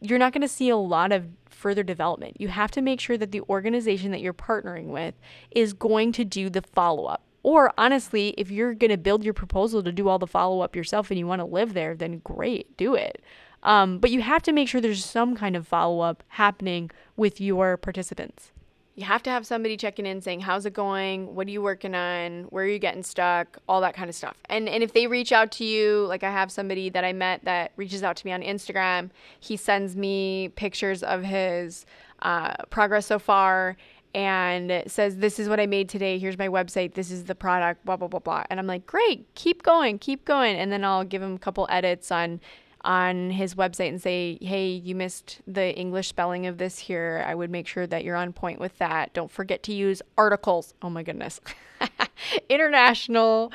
you're 0.00 0.18
not 0.18 0.32
going 0.32 0.42
to 0.42 0.48
see 0.48 0.68
a 0.68 0.76
lot 0.76 1.12
of 1.12 1.26
further 1.48 1.82
development. 1.82 2.40
You 2.40 2.48
have 2.48 2.70
to 2.72 2.80
make 2.80 3.00
sure 3.00 3.18
that 3.18 3.32
the 3.32 3.42
organization 3.42 4.10
that 4.12 4.20
you're 4.20 4.32
partnering 4.32 4.86
with 4.86 5.14
is 5.50 5.72
going 5.72 6.12
to 6.12 6.24
do 6.24 6.48
the 6.50 6.62
follow 6.62 7.06
up. 7.06 7.22
Or 7.42 7.72
honestly, 7.78 8.34
if 8.36 8.50
you're 8.50 8.74
going 8.74 8.90
to 8.90 8.96
build 8.96 9.24
your 9.24 9.34
proposal 9.34 9.82
to 9.82 9.92
do 9.92 10.08
all 10.08 10.18
the 10.18 10.26
follow 10.26 10.60
up 10.60 10.76
yourself 10.76 11.10
and 11.10 11.18
you 11.18 11.26
want 11.26 11.40
to 11.40 11.46
live 11.46 11.74
there, 11.74 11.94
then 11.94 12.20
great, 12.24 12.76
do 12.76 12.94
it. 12.94 13.22
Um, 13.62 13.98
but 13.98 14.10
you 14.10 14.22
have 14.22 14.42
to 14.44 14.52
make 14.52 14.68
sure 14.68 14.80
there's 14.80 15.04
some 15.04 15.34
kind 15.34 15.56
of 15.56 15.66
follow 15.66 16.00
up 16.00 16.22
happening 16.28 16.90
with 17.16 17.40
your 17.40 17.76
participants 17.76 18.52
you 18.98 19.04
have 19.04 19.22
to 19.22 19.30
have 19.30 19.46
somebody 19.46 19.76
checking 19.76 20.06
in 20.06 20.20
saying 20.20 20.40
how's 20.40 20.66
it 20.66 20.72
going? 20.72 21.36
What 21.36 21.46
are 21.46 21.50
you 21.50 21.62
working 21.62 21.94
on? 21.94 22.42
Where 22.50 22.64
are 22.64 22.68
you 22.68 22.80
getting 22.80 23.04
stuck? 23.04 23.58
All 23.68 23.80
that 23.82 23.94
kind 23.94 24.08
of 24.08 24.16
stuff. 24.16 24.36
And 24.46 24.68
and 24.68 24.82
if 24.82 24.92
they 24.92 25.06
reach 25.06 25.30
out 25.30 25.52
to 25.52 25.64
you 25.64 26.04
like 26.06 26.24
i 26.24 26.30
have 26.30 26.50
somebody 26.50 26.90
that 26.90 27.04
i 27.04 27.12
met 27.12 27.44
that 27.44 27.70
reaches 27.76 28.02
out 28.02 28.16
to 28.16 28.26
me 28.26 28.32
on 28.32 28.42
instagram. 28.42 29.10
He 29.38 29.56
sends 29.56 29.94
me 29.94 30.48
pictures 30.56 31.04
of 31.04 31.22
his 31.22 31.86
uh, 32.22 32.54
progress 32.70 33.06
so 33.06 33.20
far 33.20 33.76
and 34.16 34.82
says 34.88 35.18
this 35.18 35.38
is 35.38 35.48
what 35.48 35.60
i 35.60 35.66
made 35.66 35.88
today. 35.88 36.18
Here's 36.18 36.36
my 36.36 36.48
website. 36.48 36.94
This 36.94 37.12
is 37.12 37.22
the 37.22 37.36
product 37.36 37.84
blah 37.84 37.96
blah 37.96 38.08
blah 38.08 38.18
blah. 38.18 38.42
And 38.50 38.58
i'm 38.58 38.66
like 38.66 38.84
great. 38.84 39.32
Keep 39.36 39.62
going. 39.62 40.00
Keep 40.00 40.24
going. 40.24 40.56
And 40.56 40.72
then 40.72 40.84
i'll 40.84 41.04
give 41.04 41.22
him 41.22 41.36
a 41.36 41.38
couple 41.38 41.68
edits 41.70 42.10
on 42.10 42.40
on 42.82 43.30
his 43.30 43.54
website 43.54 43.88
and 43.88 44.00
say, 44.00 44.38
hey, 44.40 44.68
you 44.68 44.94
missed 44.94 45.40
the 45.46 45.74
English 45.76 46.08
spelling 46.08 46.46
of 46.46 46.58
this 46.58 46.78
here. 46.78 47.24
I 47.26 47.34
would 47.34 47.50
make 47.50 47.66
sure 47.66 47.86
that 47.86 48.04
you're 48.04 48.16
on 48.16 48.32
point 48.32 48.60
with 48.60 48.78
that. 48.78 49.12
Don't 49.12 49.30
forget 49.30 49.62
to 49.64 49.72
use 49.72 50.02
articles. 50.16 50.74
Oh 50.82 50.90
my 50.90 51.02
goodness. 51.02 51.40
International 52.48 53.52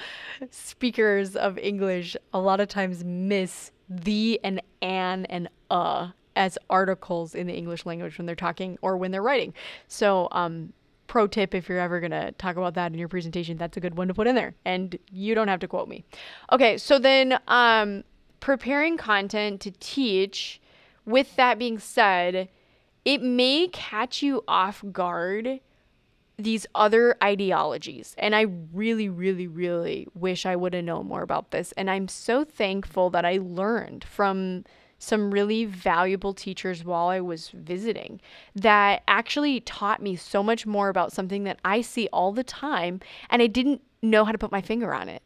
speakers 0.49 1.35
of 1.35 1.57
English 1.57 2.15
a 2.33 2.39
lot 2.39 2.59
of 2.59 2.67
times 2.67 3.03
miss 3.03 3.71
the 3.89 4.39
and 4.43 4.61
an 4.81 5.25
and 5.25 5.49
uh 5.69 6.09
as 6.35 6.57
articles 6.69 7.35
in 7.35 7.47
the 7.47 7.53
English 7.53 7.85
language 7.85 8.17
when 8.17 8.25
they're 8.25 8.35
talking 8.35 8.77
or 8.81 8.97
when 8.97 9.11
they're 9.11 9.21
writing. 9.21 9.53
So, 9.87 10.27
um, 10.31 10.73
pro 11.07 11.27
tip 11.27 11.53
if 11.53 11.69
you're 11.69 11.79
ever 11.79 11.99
going 11.99 12.11
to 12.11 12.31
talk 12.33 12.55
about 12.55 12.73
that 12.73 12.91
in 12.91 12.97
your 12.97 13.07
presentation, 13.07 13.57
that's 13.57 13.77
a 13.77 13.79
good 13.79 13.95
one 13.95 14.07
to 14.07 14.13
put 14.13 14.25
in 14.25 14.35
there. 14.35 14.55
And 14.65 14.97
you 15.11 15.35
don't 15.35 15.47
have 15.47 15.59
to 15.59 15.67
quote 15.67 15.87
me. 15.87 16.03
Okay, 16.51 16.77
so 16.77 16.97
then 16.97 17.39
um, 17.47 18.03
preparing 18.43 18.97
content 18.97 19.61
to 19.61 19.71
teach, 19.79 20.59
with 21.05 21.33
that 21.37 21.57
being 21.57 21.79
said, 21.79 22.49
it 23.05 23.21
may 23.21 23.69
catch 23.69 24.21
you 24.21 24.43
off 24.49 24.83
guard 24.91 25.61
these 26.37 26.67
other 26.75 27.15
ideologies. 27.23 28.13
And 28.17 28.35
I 28.35 28.47
really, 28.73 29.07
really, 29.07 29.47
really 29.47 30.09
wish 30.13 30.45
I 30.45 30.57
would 30.57 30.73
have 30.73 30.83
known 30.83 31.07
more 31.07 31.21
about 31.21 31.51
this. 31.51 31.71
And 31.77 31.89
I'm 31.89 32.09
so 32.09 32.43
thankful 32.43 33.09
that 33.11 33.23
I 33.23 33.39
learned 33.41 34.03
from 34.03 34.65
some 34.99 35.31
really 35.31 35.63
valuable 35.63 36.33
teachers 36.33 36.83
while 36.83 37.07
I 37.07 37.21
was 37.21 37.47
visiting 37.47 38.19
that 38.55 39.03
actually 39.07 39.61
taught 39.61 40.01
me 40.01 40.17
so 40.17 40.43
much 40.43 40.65
more 40.65 40.89
about 40.89 41.13
something 41.13 41.45
that 41.45 41.59
I 41.63 41.79
see 41.79 42.09
all 42.11 42.33
the 42.33 42.43
time 42.43 42.99
and 43.29 43.41
I 43.41 43.47
didn't 43.47 43.81
know 44.01 44.25
how 44.25 44.33
to 44.33 44.37
put 44.37 44.51
my 44.51 44.61
finger 44.61 44.93
on 44.93 45.07
it. 45.07 45.23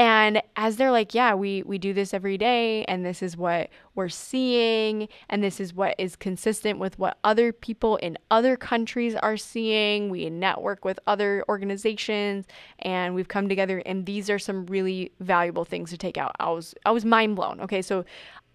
And 0.00 0.40
as 0.54 0.76
they're 0.76 0.92
like, 0.92 1.12
yeah, 1.12 1.34
we 1.34 1.64
we 1.64 1.76
do 1.76 1.92
this 1.92 2.14
every 2.14 2.38
day 2.38 2.84
and 2.84 3.04
this 3.04 3.20
is 3.20 3.36
what 3.36 3.68
we're 3.96 4.08
seeing 4.08 5.08
and 5.28 5.42
this 5.42 5.58
is 5.58 5.74
what 5.74 5.96
is 5.98 6.14
consistent 6.14 6.78
with 6.78 6.96
what 7.00 7.18
other 7.24 7.52
people 7.52 7.96
in 7.96 8.16
other 8.30 8.56
countries 8.56 9.16
are 9.16 9.36
seeing. 9.36 10.08
We 10.08 10.30
network 10.30 10.84
with 10.84 11.00
other 11.08 11.44
organizations 11.48 12.46
and 12.78 13.12
we've 13.16 13.26
come 13.26 13.48
together 13.48 13.82
and 13.84 14.06
these 14.06 14.30
are 14.30 14.38
some 14.38 14.66
really 14.66 15.10
valuable 15.18 15.64
things 15.64 15.90
to 15.90 15.98
take 15.98 16.16
out. 16.16 16.36
I 16.38 16.50
was 16.50 16.76
I 16.86 16.92
was 16.92 17.04
mind 17.04 17.34
blown. 17.34 17.60
Okay, 17.60 17.82
so 17.82 18.04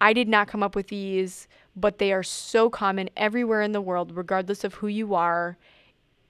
I 0.00 0.14
did 0.14 0.28
not 0.28 0.48
come 0.48 0.62
up 0.62 0.74
with 0.74 0.88
these, 0.88 1.46
but 1.76 1.98
they 1.98 2.14
are 2.14 2.22
so 2.22 2.70
common 2.70 3.10
everywhere 3.18 3.60
in 3.60 3.72
the 3.72 3.82
world 3.82 4.16
regardless 4.16 4.64
of 4.64 4.74
who 4.74 4.86
you 4.86 5.14
are 5.14 5.58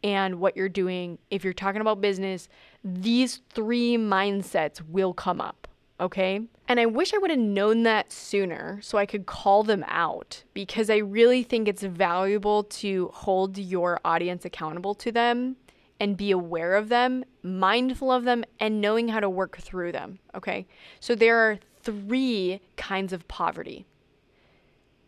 and 0.03 0.41
what 0.41 0.57
you're 0.57 0.69
doing. 0.69 1.19
If 1.31 1.45
you're 1.45 1.53
talking 1.53 1.81
about 1.81 2.01
business, 2.01 2.49
these 2.85 3.41
three 3.51 3.97
mindsets 3.97 4.81
will 4.87 5.15
come 5.15 5.41
up. 5.41 5.67
Okay. 5.99 6.41
And 6.69 6.81
I 6.81 6.87
wish 6.87 7.15
I 7.15 7.19
would 7.19 7.31
have 7.31 7.39
known 7.39 7.83
that 7.85 8.13
sooner 8.13 8.81
so 8.83 8.99
I 8.99 9.07
could 9.07 9.27
call 9.27 9.63
them 9.63 9.85
out 9.89 10.43
because 10.53 10.91
I 10.91 10.97
really 10.97 11.43
think 11.43 11.67
it's 11.67 11.83
valuable 11.83 12.65
to 12.65 13.11
hold 13.15 13.57
your 13.59 14.01
audience 14.05 14.45
accountable 14.45 14.95
to 14.97 15.13
them 15.13 15.57
and 16.01 16.17
be 16.17 16.31
aware 16.31 16.75
of 16.75 16.89
them, 16.89 17.25
mindful 17.43 18.11
of 18.11 18.25
them, 18.25 18.45
and 18.59 18.81
knowing 18.81 19.09
how 19.09 19.21
to 19.21 19.31
work 19.31 19.59
through 19.59 19.93
them. 19.93 20.19
Okay. 20.35 20.67
So 21.01 21.15
there 21.15 21.39
are 21.39 21.59
three 21.83 22.61
kinds 22.77 23.13
of 23.13 23.27
poverty. 23.29 23.87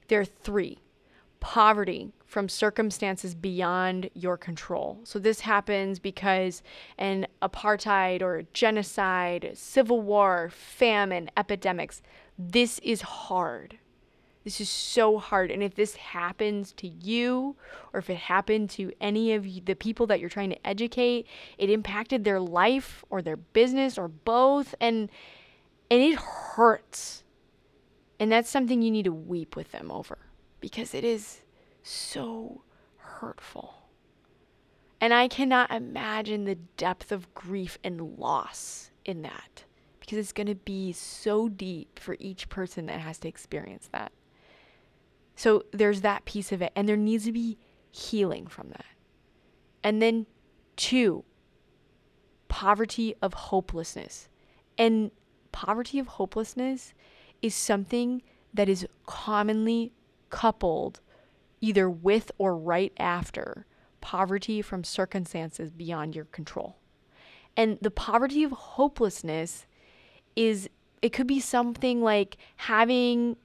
There 0.08 0.20
are 0.20 0.24
three 0.24 0.78
poverty 1.46 2.10
from 2.24 2.48
circumstances 2.48 3.32
beyond 3.32 4.10
your 4.14 4.36
control. 4.36 4.98
So 5.04 5.20
this 5.20 5.38
happens 5.38 6.00
because 6.00 6.60
an 6.98 7.28
apartheid 7.40 8.20
or 8.20 8.42
genocide, 8.52 9.52
civil 9.54 10.00
war, 10.00 10.50
famine, 10.50 11.30
epidemics, 11.36 12.02
this 12.36 12.80
is 12.80 13.00
hard. 13.02 13.78
This 14.42 14.60
is 14.60 14.68
so 14.68 15.18
hard. 15.18 15.52
And 15.52 15.62
if 15.62 15.76
this 15.76 15.94
happens 15.94 16.72
to 16.78 16.88
you, 16.88 17.54
or 17.92 18.00
if 18.00 18.10
it 18.10 18.16
happened 18.16 18.68
to 18.70 18.90
any 19.00 19.32
of 19.32 19.44
the 19.66 19.76
people 19.76 20.08
that 20.08 20.18
you're 20.18 20.28
trying 20.28 20.50
to 20.50 20.66
educate, 20.66 21.28
it 21.58 21.70
impacted 21.70 22.24
their 22.24 22.40
life 22.40 23.04
or 23.08 23.22
their 23.22 23.36
business 23.36 23.96
or 23.96 24.08
both. 24.08 24.74
And 24.80 25.08
and 25.92 26.02
it 26.02 26.16
hurts. 26.16 27.22
And 28.18 28.32
that's 28.32 28.50
something 28.50 28.82
you 28.82 28.90
need 28.90 29.04
to 29.04 29.12
weep 29.12 29.54
with 29.54 29.70
them 29.70 29.92
over 29.92 30.18
because 30.66 30.94
it 30.94 31.04
is 31.04 31.42
so 31.84 32.60
hurtful. 32.96 33.84
And 35.00 35.14
I 35.14 35.28
cannot 35.28 35.70
imagine 35.70 36.44
the 36.44 36.56
depth 36.56 37.12
of 37.12 37.32
grief 37.34 37.78
and 37.84 38.18
loss 38.18 38.90
in 39.04 39.22
that 39.22 39.62
because 40.00 40.18
it's 40.18 40.32
going 40.32 40.48
to 40.48 40.56
be 40.56 40.92
so 40.92 41.48
deep 41.48 42.00
for 42.00 42.16
each 42.18 42.48
person 42.48 42.86
that 42.86 42.98
has 42.98 43.18
to 43.18 43.28
experience 43.28 43.88
that. 43.92 44.10
So 45.36 45.62
there's 45.70 46.00
that 46.00 46.24
piece 46.24 46.50
of 46.50 46.60
it, 46.60 46.72
and 46.74 46.88
there 46.88 46.96
needs 46.96 47.26
to 47.26 47.32
be 47.32 47.58
healing 47.92 48.48
from 48.48 48.70
that. 48.70 48.86
And 49.84 50.02
then, 50.02 50.26
two, 50.74 51.22
poverty 52.48 53.14
of 53.22 53.34
hopelessness. 53.34 54.28
And 54.76 55.12
poverty 55.52 56.00
of 56.00 56.08
hopelessness 56.08 56.92
is 57.40 57.54
something 57.54 58.22
that 58.52 58.68
is 58.68 58.84
commonly 59.06 59.92
coupled 60.30 61.00
either 61.60 61.88
with 61.88 62.30
or 62.38 62.56
right 62.56 62.92
after 62.98 63.66
poverty 64.00 64.62
from 64.62 64.84
circumstances 64.84 65.70
beyond 65.70 66.14
your 66.14 66.26
control. 66.26 66.76
And 67.56 67.78
the 67.80 67.90
poverty 67.90 68.44
of 68.44 68.52
hopelessness 68.52 69.66
is, 70.36 70.68
it 71.02 71.12
could 71.12 71.26
be 71.26 71.40
something 71.40 72.02
like 72.02 72.36
having 72.56 73.36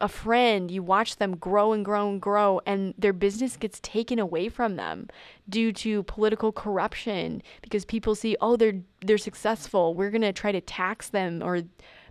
a 0.00 0.08
friend, 0.08 0.70
you 0.70 0.82
watch 0.82 1.16
them 1.16 1.36
grow 1.36 1.72
and 1.72 1.84
grow 1.84 2.10
and 2.10 2.20
grow, 2.20 2.60
and 2.66 2.94
their 2.98 3.12
business 3.12 3.56
gets 3.56 3.80
taken 3.80 4.18
away 4.18 4.48
from 4.48 4.76
them 4.76 5.08
due 5.48 5.72
to 5.72 6.02
political 6.02 6.52
corruption 6.52 7.42
because 7.62 7.84
people 7.84 8.14
see, 8.14 8.36
oh, 8.40 8.56
they're 8.56 8.80
they're 9.04 9.18
successful. 9.18 9.94
We're 9.94 10.10
gonna 10.10 10.32
try 10.32 10.52
to 10.52 10.60
tax 10.60 11.08
them 11.08 11.42
or 11.42 11.62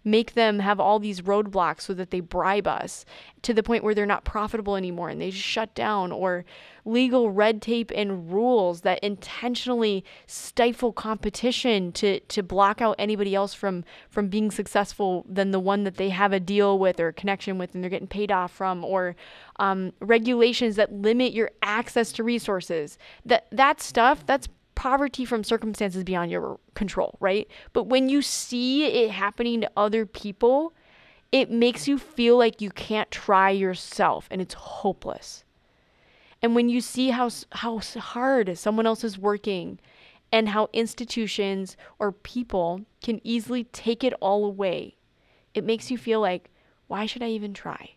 make 0.06 0.34
them 0.34 0.60
have 0.60 0.80
all 0.80 1.00
these 1.00 1.22
roadblocks 1.22 1.82
so 1.82 1.94
that 1.94 2.12
they 2.12 2.20
bribe 2.20 2.68
us 2.68 3.04
to 3.42 3.54
the 3.54 3.64
point 3.64 3.84
where 3.84 3.94
they're 3.94 4.06
not 4.06 4.24
profitable 4.24 4.76
anymore 4.76 5.10
and 5.10 5.20
they 5.20 5.32
just 5.32 5.44
shut 5.44 5.74
down 5.76 6.12
or 6.12 6.46
legal 6.86 7.32
red 7.32 7.62
tape 7.62 7.92
and 7.96 8.32
rules 8.32 8.82
that 8.82 9.00
intentionally 9.00 10.06
stifle 10.28 10.94
competition 10.94 11.92
to 11.92 12.20
to 12.22 12.44
block 12.44 12.80
out 12.80 12.96
anybody 13.00 13.34
else 13.34 13.54
from 13.54 13.84
from 14.10 14.28
being 14.28 14.52
successful 14.52 15.26
than 15.28 15.50
the 15.52 15.60
one 15.60 15.84
that 15.84 15.98
they 15.98 16.10
have 16.10 16.32
a 16.32 16.40
deal 16.40 16.78
with 16.78 17.00
or 17.00 17.12
connection 17.12 17.58
with 17.58 17.74
and 17.74 17.84
they're 17.84 17.90
getting 17.90 18.08
paid 18.08 18.32
off 18.32 18.52
from 18.52 18.86
or 18.86 19.16
um, 19.58 19.94
regulations 20.00 20.76
that 20.76 20.92
limit 20.92 21.34
your 21.34 21.52
access 21.62 22.12
to 22.14 22.24
resources. 22.24 22.98
That 23.26 23.48
that 23.52 23.82
stuff 23.82 24.26
that's 24.26 24.48
poverty 24.76 25.26
from 25.26 25.44
circumstances 25.44 26.04
beyond 26.04 26.32
your 26.32 26.60
control, 26.74 27.18
right? 27.20 27.48
But 27.74 27.86
when 27.86 28.10
you 28.10 28.22
see 28.22 28.86
it 28.86 29.12
happening 29.12 29.62
to 29.62 29.72
other 29.76 30.06
people, 30.06 30.74
it 31.32 31.50
makes 31.50 31.88
you 31.88 31.98
feel 31.98 32.38
like 32.38 32.62
you 32.62 32.70
can't 32.70 33.10
try 33.12 33.50
yourself 33.50 34.28
and 34.30 34.42
it's 34.42 34.54
hopeless. 34.54 35.44
And 36.42 36.56
when 36.56 36.70
you 36.70 36.82
see 36.82 37.10
how 37.10 37.30
how 37.52 37.80
hard 37.80 38.58
someone 38.58 38.86
else 38.86 39.04
is 39.04 39.18
working 39.18 39.80
and 40.32 40.50
how 40.50 40.70
institutions 40.74 41.78
or 41.98 42.12
people 42.12 42.82
can 43.02 43.20
easily 43.24 43.64
take 43.66 44.04
it 44.04 44.14
all 44.22 44.46
away, 44.46 44.98
it 45.54 45.64
makes 45.64 45.90
you 45.90 45.98
feel 45.98 46.20
like 46.20 46.52
why 46.88 47.06
should 47.06 47.24
I 47.24 47.30
even 47.30 47.54
try? 47.54 47.92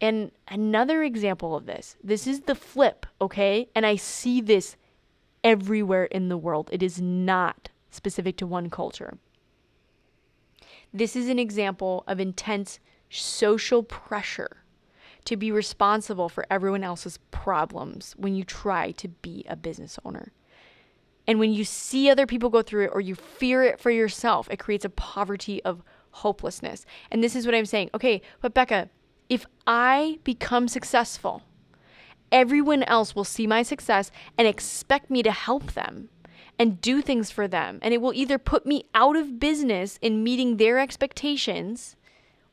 And 0.00 0.32
another 0.48 1.02
example 1.02 1.56
of 1.56 1.66
this, 1.66 1.96
this 2.02 2.26
is 2.26 2.40
the 2.40 2.54
flip, 2.54 3.06
okay? 3.20 3.68
And 3.74 3.86
I 3.86 3.96
see 3.96 4.40
this 4.40 4.76
everywhere 5.46 6.06
in 6.06 6.28
the 6.28 6.36
world. 6.36 6.68
It 6.72 6.82
is 6.82 7.00
not 7.00 7.68
specific 7.90 8.36
to 8.38 8.46
one 8.46 8.68
culture. 8.68 9.16
This 10.92 11.14
is 11.14 11.28
an 11.28 11.38
example 11.38 12.02
of 12.08 12.18
intense 12.18 12.80
social 13.08 13.84
pressure 13.84 14.64
to 15.24 15.36
be 15.36 15.52
responsible 15.52 16.28
for 16.28 16.44
everyone 16.50 16.82
else's 16.82 17.18
problems 17.30 18.14
when 18.18 18.34
you 18.34 18.42
try 18.42 18.90
to 18.92 19.08
be 19.08 19.44
a 19.48 19.54
business 19.54 20.00
owner. 20.04 20.32
And 21.28 21.38
when 21.38 21.52
you 21.52 21.64
see 21.64 22.10
other 22.10 22.26
people 22.26 22.50
go 22.50 22.62
through 22.62 22.86
it 22.86 22.90
or 22.92 23.00
you 23.00 23.14
fear 23.14 23.62
it 23.62 23.78
for 23.78 23.90
yourself, 23.90 24.48
it 24.50 24.58
creates 24.58 24.84
a 24.84 24.90
poverty 24.90 25.62
of 25.62 25.82
hopelessness. 26.10 26.84
And 27.10 27.22
this 27.22 27.36
is 27.36 27.46
what 27.46 27.54
I'm 27.54 27.66
saying. 27.66 27.90
Okay, 27.94 28.20
but 28.40 28.54
Bekkah, 28.54 28.88
if 29.28 29.46
I 29.66 30.18
become 30.24 30.66
successful, 30.66 31.42
everyone 32.32 32.82
else 32.84 33.14
will 33.14 33.24
see 33.24 33.46
my 33.46 33.62
success 33.62 34.10
and 34.36 34.46
expect 34.46 35.10
me 35.10 35.22
to 35.22 35.32
help 35.32 35.72
them 35.72 36.08
and 36.58 36.80
do 36.80 37.02
things 37.02 37.30
for 37.30 37.46
them. 37.46 37.78
And 37.82 37.92
it 37.92 38.00
will 38.00 38.14
either 38.14 38.38
put 38.38 38.66
me 38.66 38.84
out 38.94 39.16
of 39.16 39.38
business 39.38 39.98
in 40.00 40.24
meeting 40.24 40.56
their 40.56 40.78
expectations 40.78 41.96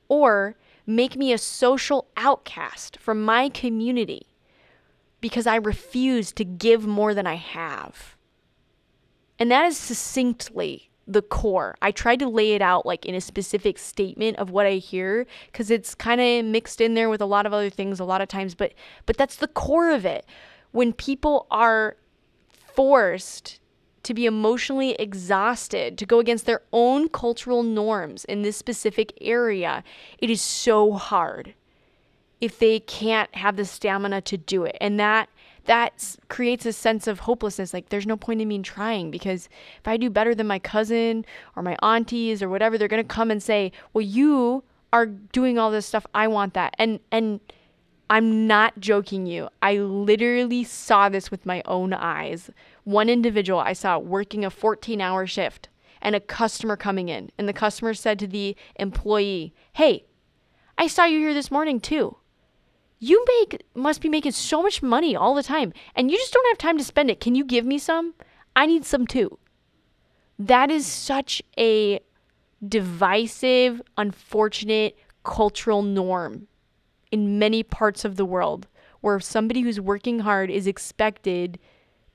or 0.07 0.55
make 0.85 1.15
me 1.15 1.31
a 1.31 1.37
social 1.37 2.07
outcast 2.17 2.97
from 2.99 3.23
my 3.23 3.49
community 3.49 4.27
because 5.21 5.47
I 5.47 5.55
refuse 5.55 6.33
to 6.33 6.43
give 6.43 6.85
more 6.85 7.13
than 7.13 7.25
I 7.25 7.35
have. 7.35 8.17
And 9.39 9.49
that 9.51 9.65
is 9.65 9.77
succinctly 9.77 10.89
the 11.07 11.21
core. 11.21 11.75
I 11.81 11.91
tried 11.91 12.19
to 12.19 12.29
lay 12.29 12.53
it 12.53 12.61
out 12.61 12.85
like 12.85 13.05
in 13.05 13.15
a 13.15 13.21
specific 13.21 13.77
statement 13.77 14.37
of 14.37 14.49
what 14.51 14.65
I 14.65 14.73
hear 14.73 15.25
cuz 15.51 15.69
it's 15.69 15.95
kind 15.95 16.21
of 16.21 16.45
mixed 16.45 16.79
in 16.79 16.93
there 16.93 17.09
with 17.09 17.21
a 17.21 17.25
lot 17.25 17.45
of 17.45 17.53
other 17.53 17.69
things 17.69 17.99
a 17.99 18.05
lot 18.05 18.21
of 18.21 18.29
times, 18.29 18.55
but 18.55 18.73
but 19.05 19.17
that's 19.17 19.35
the 19.35 19.47
core 19.47 19.91
of 19.91 20.05
it. 20.05 20.25
When 20.71 20.93
people 20.93 21.45
are 21.51 21.97
forced 22.73 23.59
to 24.03 24.13
be 24.13 24.25
emotionally 24.25 24.91
exhausted, 24.93 25.97
to 25.97 26.05
go 26.05 26.19
against 26.19 26.45
their 26.45 26.61
own 26.71 27.07
cultural 27.07 27.63
norms 27.63 28.25
in 28.25 28.41
this 28.41 28.57
specific 28.57 29.13
area, 29.21 29.83
it 30.17 30.29
is 30.29 30.41
so 30.41 30.93
hard 30.93 31.53
if 32.41 32.59
they 32.59 32.79
can't 32.81 33.33
have 33.35 33.55
the 33.55 33.63
stamina 33.63 34.19
to 34.19 34.37
do 34.37 34.65
it. 34.65 34.77
And 34.81 34.99
that 34.99 35.29
that 35.65 36.15
creates 36.29 36.65
a 36.65 36.73
sense 36.73 37.07
of 37.07 37.19
hopelessness. 37.19 37.73
Like 37.73 37.89
there's 37.89 38.07
no 38.07 38.17
point 38.17 38.41
in 38.41 38.47
me 38.47 38.59
trying 38.59 39.11
because 39.11 39.47
if 39.79 39.87
I 39.87 39.97
do 39.97 40.09
better 40.09 40.35
than 40.35 40.47
my 40.47 40.59
cousin 40.59 41.25
or 41.55 41.63
my 41.63 41.77
aunties 41.81 42.41
or 42.41 42.49
whatever, 42.49 42.77
they're 42.77 42.87
gonna 42.87 43.03
come 43.03 43.31
and 43.31 43.41
say, 43.41 43.71
"Well, 43.93 44.01
you 44.01 44.63
are 44.91 45.05
doing 45.05 45.57
all 45.57 45.71
this 45.71 45.85
stuff. 45.85 46.05
I 46.13 46.27
want 46.27 46.53
that." 46.53 46.75
And 46.77 46.99
and 47.11 47.39
I'm 48.09 48.45
not 48.45 48.79
joking 48.79 49.25
you. 49.25 49.49
I 49.61 49.77
literally 49.77 50.63
saw 50.63 51.09
this 51.09 51.31
with 51.31 51.45
my 51.45 51.61
own 51.65 51.93
eyes. 51.93 52.51
One 52.83 53.09
individual 53.09 53.59
I 53.59 53.73
saw 53.73 53.97
working 53.97 54.43
a 54.43 54.49
14 54.49 55.01
hour 55.01 55.25
shift 55.25 55.69
and 56.01 56.15
a 56.15 56.19
customer 56.19 56.75
coming 56.75 57.07
in, 57.07 57.31
and 57.37 57.47
the 57.47 57.53
customer 57.53 57.93
said 57.93 58.19
to 58.19 58.27
the 58.27 58.57
employee, 58.75 59.53
Hey, 59.71 60.05
I 60.77 60.87
saw 60.87 61.05
you 61.05 61.19
here 61.19 61.33
this 61.33 61.49
morning 61.49 61.79
too 61.79 62.17
you 63.03 63.25
make 63.27 63.61
must 63.75 63.99
be 63.99 64.07
making 64.07 64.31
so 64.31 64.63
much 64.63 64.81
money 64.81 65.13
all 65.13 65.35
the 65.35 65.43
time 65.43 65.73
and 65.93 66.09
you 66.09 66.17
just 66.17 66.31
don't 66.31 66.47
have 66.47 66.57
time 66.57 66.77
to 66.77 66.83
spend 66.85 67.11
it. 67.11 67.19
Can 67.19 67.35
you 67.35 67.43
give 67.43 67.65
me 67.65 67.77
some? 67.77 68.13
I 68.55 68.65
need 68.65 68.85
some 68.85 69.05
too. 69.05 69.37
That 70.39 70.71
is 70.71 70.87
such 70.87 71.41
a 71.59 71.99
divisive, 72.65 73.81
unfortunate 73.97 74.97
cultural 75.23 75.81
norm 75.81 76.47
in 77.11 77.37
many 77.37 77.61
parts 77.61 78.05
of 78.05 78.15
the 78.15 78.25
world 78.25 78.67
where 79.01 79.19
somebody 79.19 79.61
who's 79.61 79.81
working 79.81 80.19
hard 80.19 80.49
is 80.49 80.65
expected 80.65 81.59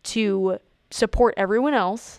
to 0.04 0.59
support 0.90 1.35
everyone 1.37 1.75
else 1.75 2.18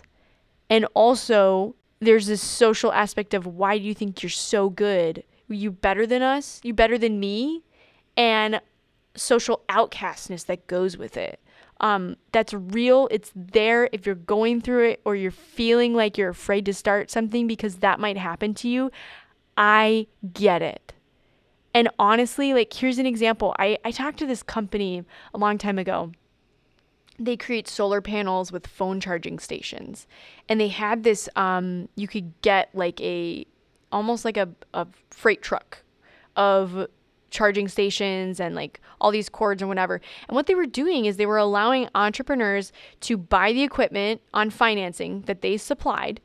and 0.68 0.86
also 0.94 1.74
there's 1.98 2.28
this 2.28 2.40
social 2.40 2.92
aspect 2.92 3.34
of 3.34 3.46
why 3.46 3.78
do 3.78 3.84
you 3.84 3.94
think 3.94 4.22
you're 4.22 4.30
so 4.30 4.70
good? 4.70 5.24
You 5.48 5.72
better 5.72 6.06
than 6.06 6.22
us? 6.22 6.60
You 6.62 6.72
better 6.72 6.96
than 6.96 7.18
me? 7.18 7.64
and 8.20 8.60
social 9.14 9.62
outcastness 9.68 10.46
that 10.46 10.66
goes 10.66 10.96
with 10.96 11.16
it. 11.16 11.40
Um, 11.80 12.16
that's 12.32 12.52
real. 12.52 13.08
It's 13.10 13.32
there 13.34 13.88
if 13.92 14.04
you're 14.04 14.14
going 14.14 14.60
through 14.60 14.90
it 14.90 15.00
or 15.04 15.16
you're 15.16 15.30
feeling 15.30 15.94
like 15.94 16.18
you're 16.18 16.28
afraid 16.28 16.66
to 16.66 16.74
start 16.74 17.10
something 17.10 17.46
because 17.46 17.76
that 17.76 17.98
might 17.98 18.18
happen 18.18 18.54
to 18.54 18.68
you. 18.68 18.90
I 19.56 20.06
get 20.32 20.62
it. 20.62 20.92
And 21.72 21.88
honestly, 21.98 22.52
like 22.52 22.72
here's 22.72 22.98
an 22.98 23.06
example. 23.06 23.54
I, 23.58 23.78
I 23.84 23.92
talked 23.92 24.18
to 24.18 24.26
this 24.26 24.42
company 24.42 25.04
a 25.32 25.38
long 25.38 25.56
time 25.56 25.78
ago. 25.78 26.12
They 27.18 27.36
create 27.36 27.68
solar 27.68 28.00
panels 28.00 28.50
with 28.50 28.66
phone 28.66 29.00
charging 29.00 29.38
stations. 29.38 30.06
And 30.48 30.60
they 30.60 30.68
had 30.68 31.02
this 31.02 31.28
um, 31.36 31.88
you 31.96 32.08
could 32.08 32.32
get 32.42 32.74
like 32.74 33.00
a 33.00 33.46
almost 33.92 34.24
like 34.24 34.36
a, 34.36 34.48
a 34.74 34.86
freight 35.10 35.42
truck 35.42 35.82
of 36.36 36.88
charging 37.30 37.68
stations 37.68 38.40
and 38.40 38.54
like 38.54 38.80
all 39.00 39.10
these 39.10 39.28
cords 39.28 39.62
and 39.62 39.68
whatever. 39.68 40.00
And 40.28 40.34
what 40.34 40.46
they 40.46 40.54
were 40.54 40.66
doing 40.66 41.04
is 41.04 41.16
they 41.16 41.26
were 41.26 41.38
allowing 41.38 41.88
entrepreneurs 41.94 42.72
to 43.00 43.16
buy 43.16 43.52
the 43.52 43.62
equipment 43.62 44.20
on 44.34 44.50
financing 44.50 45.22
that 45.22 45.40
they 45.40 45.56
supplied 45.56 46.20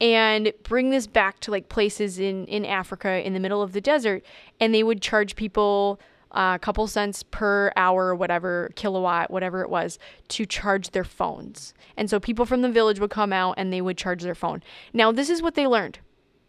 and 0.00 0.52
bring 0.62 0.90
this 0.90 1.06
back 1.06 1.40
to 1.40 1.50
like 1.50 1.68
places 1.68 2.18
in 2.18 2.46
in 2.46 2.64
Africa 2.64 3.24
in 3.24 3.34
the 3.34 3.40
middle 3.40 3.62
of 3.62 3.72
the 3.72 3.80
desert. 3.80 4.24
And 4.58 4.74
they 4.74 4.82
would 4.82 5.02
charge 5.02 5.36
people 5.36 6.00
uh, 6.32 6.52
a 6.54 6.58
couple 6.58 6.86
cents 6.86 7.22
per 7.24 7.72
hour 7.76 8.14
whatever 8.14 8.70
kilowatt 8.76 9.30
whatever 9.30 9.62
it 9.62 9.70
was 9.70 9.98
to 10.28 10.46
charge 10.46 10.90
their 10.90 11.04
phones. 11.04 11.74
And 11.96 12.08
so 12.08 12.18
people 12.20 12.46
from 12.46 12.62
the 12.62 12.70
village 12.70 13.00
would 13.00 13.10
come 13.10 13.32
out 13.32 13.54
and 13.58 13.72
they 13.72 13.80
would 13.80 13.98
charge 13.98 14.22
their 14.22 14.34
phone. 14.34 14.62
Now 14.92 15.12
this 15.12 15.28
is 15.28 15.42
what 15.42 15.54
they 15.54 15.66
learned. 15.66 15.98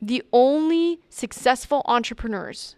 The 0.01 0.23
only 0.31 0.99
successful 1.09 1.83
entrepreneurs 1.85 2.75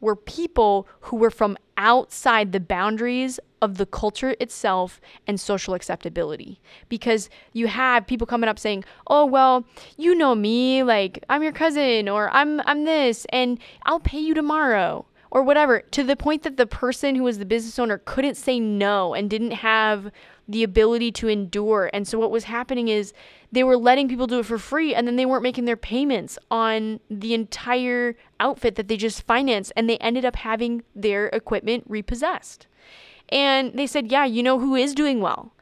were 0.00 0.16
people 0.16 0.86
who 1.00 1.16
were 1.16 1.30
from 1.30 1.56
outside 1.76 2.52
the 2.52 2.60
boundaries 2.60 3.38
of 3.60 3.76
the 3.76 3.86
culture 3.86 4.36
itself 4.40 5.00
and 5.26 5.40
social 5.40 5.74
acceptability. 5.74 6.60
Because 6.88 7.28
you 7.52 7.66
have 7.66 8.06
people 8.06 8.26
coming 8.26 8.48
up 8.48 8.58
saying, 8.58 8.84
"Oh, 9.06 9.26
well, 9.26 9.64
you 9.96 10.14
know 10.14 10.34
me, 10.34 10.82
like 10.82 11.24
I'm 11.28 11.42
your 11.42 11.52
cousin 11.52 12.08
or 12.08 12.30
I'm 12.30 12.60
I'm 12.66 12.84
this 12.84 13.26
and 13.30 13.58
I'll 13.84 14.00
pay 14.00 14.20
you 14.20 14.34
tomorrow." 14.34 15.06
Or 15.30 15.42
whatever, 15.42 15.80
to 15.90 16.02
the 16.02 16.16
point 16.16 16.42
that 16.44 16.56
the 16.56 16.66
person 16.66 17.14
who 17.14 17.24
was 17.24 17.38
the 17.38 17.44
business 17.44 17.78
owner 17.78 17.98
couldn't 17.98 18.36
say 18.36 18.58
no 18.58 19.12
and 19.12 19.28
didn't 19.28 19.50
have 19.50 20.10
the 20.48 20.62
ability 20.62 21.12
to 21.12 21.28
endure. 21.28 21.90
And 21.92 22.08
so 22.08 22.18
what 22.18 22.30
was 22.30 22.44
happening 22.44 22.88
is 22.88 23.12
they 23.50 23.64
were 23.64 23.76
letting 23.76 24.08
people 24.08 24.26
do 24.26 24.40
it 24.40 24.46
for 24.46 24.58
free 24.58 24.94
and 24.94 25.06
then 25.06 25.16
they 25.16 25.26
weren't 25.26 25.42
making 25.42 25.64
their 25.64 25.76
payments 25.76 26.38
on 26.50 27.00
the 27.10 27.34
entire 27.34 28.14
outfit 28.40 28.74
that 28.74 28.88
they 28.88 28.96
just 28.96 29.22
financed 29.22 29.72
and 29.76 29.88
they 29.88 29.96
ended 29.98 30.24
up 30.24 30.36
having 30.36 30.82
their 30.94 31.28
equipment 31.28 31.84
repossessed. 31.88 32.66
And 33.30 33.78
they 33.78 33.86
said, 33.86 34.10
"Yeah, 34.10 34.24
you 34.24 34.42
know 34.42 34.58
who 34.58 34.74
is 34.74 34.94
doing 34.94 35.20
well?" 35.20 35.52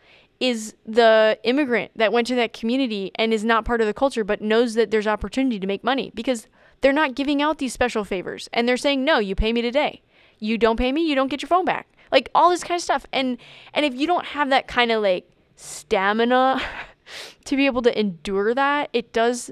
is 0.40 0.74
the 0.84 1.38
immigrant 1.44 1.90
that 1.96 2.12
went 2.12 2.26
to 2.26 2.34
that 2.34 2.52
community 2.52 3.10
and 3.14 3.32
is 3.32 3.44
not 3.44 3.64
part 3.64 3.80
of 3.80 3.86
the 3.86 3.94
culture 3.94 4.24
but 4.24 4.42
knows 4.42 4.74
that 4.74 4.90
there's 4.90 5.06
opportunity 5.06 5.58
to 5.58 5.66
make 5.66 5.82
money 5.82 6.12
because 6.14 6.46
they're 6.80 6.92
not 6.92 7.14
giving 7.14 7.40
out 7.40 7.58
these 7.58 7.72
special 7.72 8.04
favors 8.04 8.48
and 8.52 8.68
they're 8.68 8.76
saying 8.76 9.04
no 9.04 9.18
you 9.18 9.34
pay 9.34 9.52
me 9.52 9.62
today 9.62 10.02
you 10.38 10.58
don't 10.58 10.76
pay 10.76 10.92
me 10.92 11.06
you 11.08 11.14
don't 11.14 11.28
get 11.28 11.40
your 11.40 11.48
phone 11.48 11.64
back 11.64 11.86
like 12.12 12.28
all 12.34 12.50
this 12.50 12.62
kind 12.62 12.76
of 12.78 12.82
stuff 12.82 13.06
and 13.12 13.38
and 13.72 13.86
if 13.86 13.94
you 13.94 14.06
don't 14.06 14.26
have 14.26 14.50
that 14.50 14.68
kind 14.68 14.92
of 14.92 15.02
like 15.02 15.26
stamina 15.56 16.60
to 17.44 17.56
be 17.56 17.66
able 17.66 17.82
to 17.82 17.98
endure 17.98 18.54
that 18.54 18.90
it 18.92 19.12
does 19.12 19.50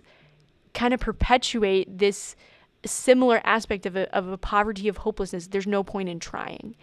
kind 0.73 0.93
of 0.93 1.01
perpetuate 1.01 1.99
this 1.99 2.37
similar 2.85 3.41
aspect 3.45 3.87
of 3.87 3.97
a, 3.97 4.15
of 4.15 4.29
a 4.29 4.39
poverty 4.39 4.89
of 4.89 4.99
hopelessness, 4.99 5.49
there's 5.49 5.67
no 5.67 5.83
point 5.83 6.09
in 6.09 6.19
trying. 6.19 6.77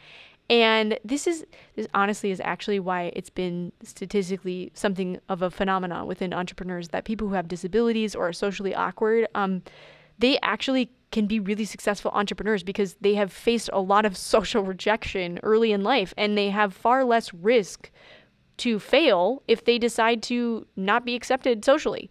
And 0.50 1.00
this 1.06 1.28
is 1.28 1.46
this 1.76 1.88
honestly 1.94 2.32
is 2.32 2.42
actually 2.44 2.80
why 2.80 3.14
it's 3.16 3.30
been 3.30 3.72
statistically 3.84 4.72
something 4.74 5.20
of 5.30 5.42
a 5.42 5.50
phenomenon 5.50 6.08
within 6.08 6.34
entrepreneurs 6.34 6.90
that 6.90 7.06
people 7.06 7.30
who 7.30 7.36
have 7.36 7.48
disabilities 7.48 8.16
or 8.16 8.28
are 8.28 8.34
socially 8.34 8.76
awkward, 8.76 9.28
um, 9.34 9.62
they 10.20 10.38
actually 10.42 10.92
can 11.12 11.26
be 11.26 11.40
really 11.40 11.66
successful 11.66 12.12
entrepreneurs 12.14 12.64
because 12.64 12.96
they 13.02 13.16
have 13.16 13.32
faced 13.32 13.70
a 13.72 13.80
lot 13.80 14.06
of 14.06 14.18
social 14.34 14.64
rejection 14.64 15.40
early 15.44 15.72
in 15.72 15.84
life 15.84 16.14
and 16.18 16.38
they 16.38 16.50
have 16.50 16.74
far 16.74 17.06
less 17.06 17.34
risk 17.34 17.90
to 18.62 18.80
fail 18.80 19.44
if 19.48 19.66
they 19.66 19.78
decide 19.78 20.22
to 20.24 20.66
not 20.76 21.06
be 21.06 21.16
accepted 21.16 21.66
socially. 21.66 22.10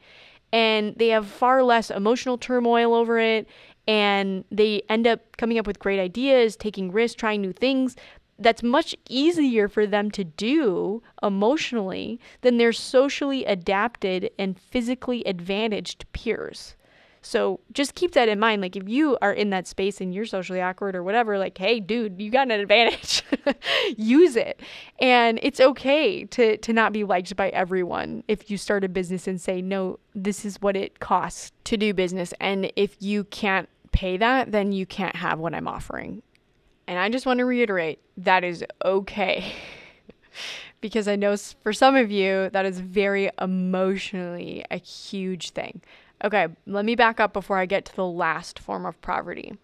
And 0.52 0.96
they 0.96 1.08
have 1.08 1.26
far 1.26 1.62
less 1.62 1.90
emotional 1.90 2.36
turmoil 2.36 2.92
over 2.92 3.18
it 3.18 3.48
and 3.86 4.44
they 4.50 4.82
end 4.88 5.06
up 5.06 5.36
coming 5.36 5.58
up 5.58 5.66
with 5.66 5.78
great 5.78 6.00
ideas, 6.00 6.56
taking 6.56 6.90
risks, 6.90 7.14
trying 7.14 7.40
new 7.40 7.52
things 7.52 7.96
that's 8.40 8.62
much 8.62 8.96
easier 9.08 9.68
for 9.68 9.86
them 9.86 10.10
to 10.10 10.24
do 10.24 11.02
emotionally 11.22 12.18
than 12.40 12.56
their 12.56 12.72
socially 12.72 13.44
adapted 13.44 14.30
and 14.38 14.58
physically 14.58 15.22
advantaged 15.24 16.10
peers. 16.12 16.74
So 17.22 17.60
just 17.72 17.94
keep 17.94 18.12
that 18.12 18.28
in 18.28 18.40
mind. 18.40 18.62
Like 18.62 18.76
if 18.76 18.88
you 18.88 19.18
are 19.20 19.32
in 19.32 19.50
that 19.50 19.66
space 19.66 20.00
and 20.00 20.14
you're 20.14 20.24
socially 20.24 20.60
awkward 20.60 20.96
or 20.96 21.02
whatever, 21.02 21.38
like, 21.38 21.58
hey, 21.58 21.78
dude, 21.78 22.20
you 22.20 22.30
got 22.30 22.50
an 22.50 22.60
advantage. 22.60 23.22
Use 23.96 24.36
it. 24.36 24.60
And 25.00 25.38
it's 25.42 25.60
okay 25.60 26.24
to 26.24 26.56
to 26.56 26.72
not 26.72 26.92
be 26.92 27.04
liked 27.04 27.36
by 27.36 27.50
everyone 27.50 28.24
if 28.26 28.50
you 28.50 28.56
start 28.56 28.84
a 28.84 28.88
business 28.88 29.26
and 29.26 29.40
say, 29.40 29.60
no, 29.60 29.98
this 30.14 30.44
is 30.44 30.60
what 30.62 30.76
it 30.76 31.00
costs 31.00 31.52
to 31.64 31.76
do 31.76 31.92
business. 31.92 32.32
And 32.40 32.72
if 32.76 32.96
you 33.00 33.24
can't 33.24 33.68
pay 33.92 34.16
that, 34.16 34.52
then 34.52 34.72
you 34.72 34.86
can't 34.86 35.16
have 35.16 35.38
what 35.38 35.54
I'm 35.54 35.68
offering. 35.68 36.22
And 36.86 36.98
I 36.98 37.08
just 37.08 37.26
want 37.26 37.38
to 37.38 37.44
reiterate 37.44 38.00
that 38.16 38.44
is 38.44 38.64
okay. 38.84 39.52
because 40.80 41.06
I 41.06 41.16
know 41.16 41.36
for 41.36 41.72
some 41.72 41.96
of 41.96 42.10
you, 42.10 42.50
that 42.50 42.64
is 42.64 42.80
very 42.80 43.30
emotionally 43.40 44.64
a 44.70 44.78
huge 44.78 45.50
thing. 45.50 45.82
Okay, 46.22 46.48
let 46.66 46.84
me 46.84 46.94
back 46.94 47.18
up 47.18 47.32
before 47.32 47.58
I 47.58 47.66
get 47.66 47.84
to 47.86 47.96
the 47.96 48.06
last 48.06 48.58
form 48.58 48.84
of 48.84 49.00
poverty. 49.00 49.54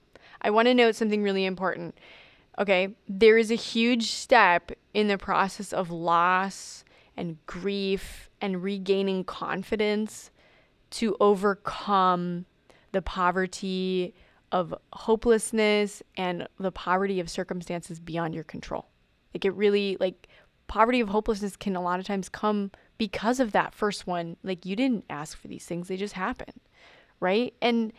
I 0.41 0.51
want 0.51 0.67
to 0.67 0.75
note 0.75 0.95
something 0.95 1.23
really 1.23 1.45
important. 1.45 1.97
Okay, 2.59 2.95
there 3.09 3.37
is 3.37 3.51
a 3.51 3.57
huge 3.57 4.11
step 4.11 4.73
in 4.95 5.09
the 5.09 5.19
process 5.19 5.73
of 5.73 5.91
loss 5.91 6.85
and 7.17 7.37
grief 7.47 8.31
and 8.41 8.63
regaining 8.63 9.25
confidence 9.25 10.31
to 10.91 11.17
overcome 11.21 12.47
the 12.93 13.03
poverty 13.03 14.15
of 14.53 14.75
hopelessness 14.93 16.03
and 16.17 16.47
the 16.59 16.73
poverty 16.73 17.21
of 17.21 17.29
circumstances 17.29 18.01
beyond 18.01 18.35
your 18.35 18.45
control. 18.45 18.87
Like 19.35 19.45
it 19.45 19.55
really 19.55 19.97
like 20.01 20.29
poverty 20.67 21.01
of 21.01 21.09
hopelessness 21.09 21.57
can 21.57 21.77
a 21.77 21.83
lot 21.83 22.01
of 22.01 22.07
times 22.07 22.29
come 22.29 22.71
because 22.99 23.41
of 23.41 23.53
that 23.53 23.75
first 23.75 24.07
one. 24.07 24.37
Like 24.43 24.67
you 24.67 24.77
didn't 24.77 25.05
ask 25.11 25.39
for 25.39 25.49
these 25.49 25.65
things, 25.65 25.89
they 25.89 25.97
just 25.97 26.15
happen. 26.15 26.61
Right? 27.21 27.55
And 27.63 27.93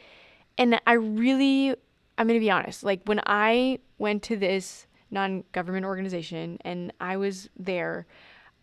and 0.58 0.80
I 0.86 0.94
really 0.94 1.76
I'm 2.18 2.28
going 2.28 2.40
to 2.40 2.44
be 2.44 2.52
honest. 2.52 2.84
Like 2.84 3.02
when 3.06 3.22
I 3.26 3.80
went 3.98 4.24
to 4.24 4.36
this 4.36 4.88
non-government 5.12 5.86
organization 5.86 6.58
and 6.62 6.92
I 7.00 7.18
was 7.18 7.50
there, 7.58 8.08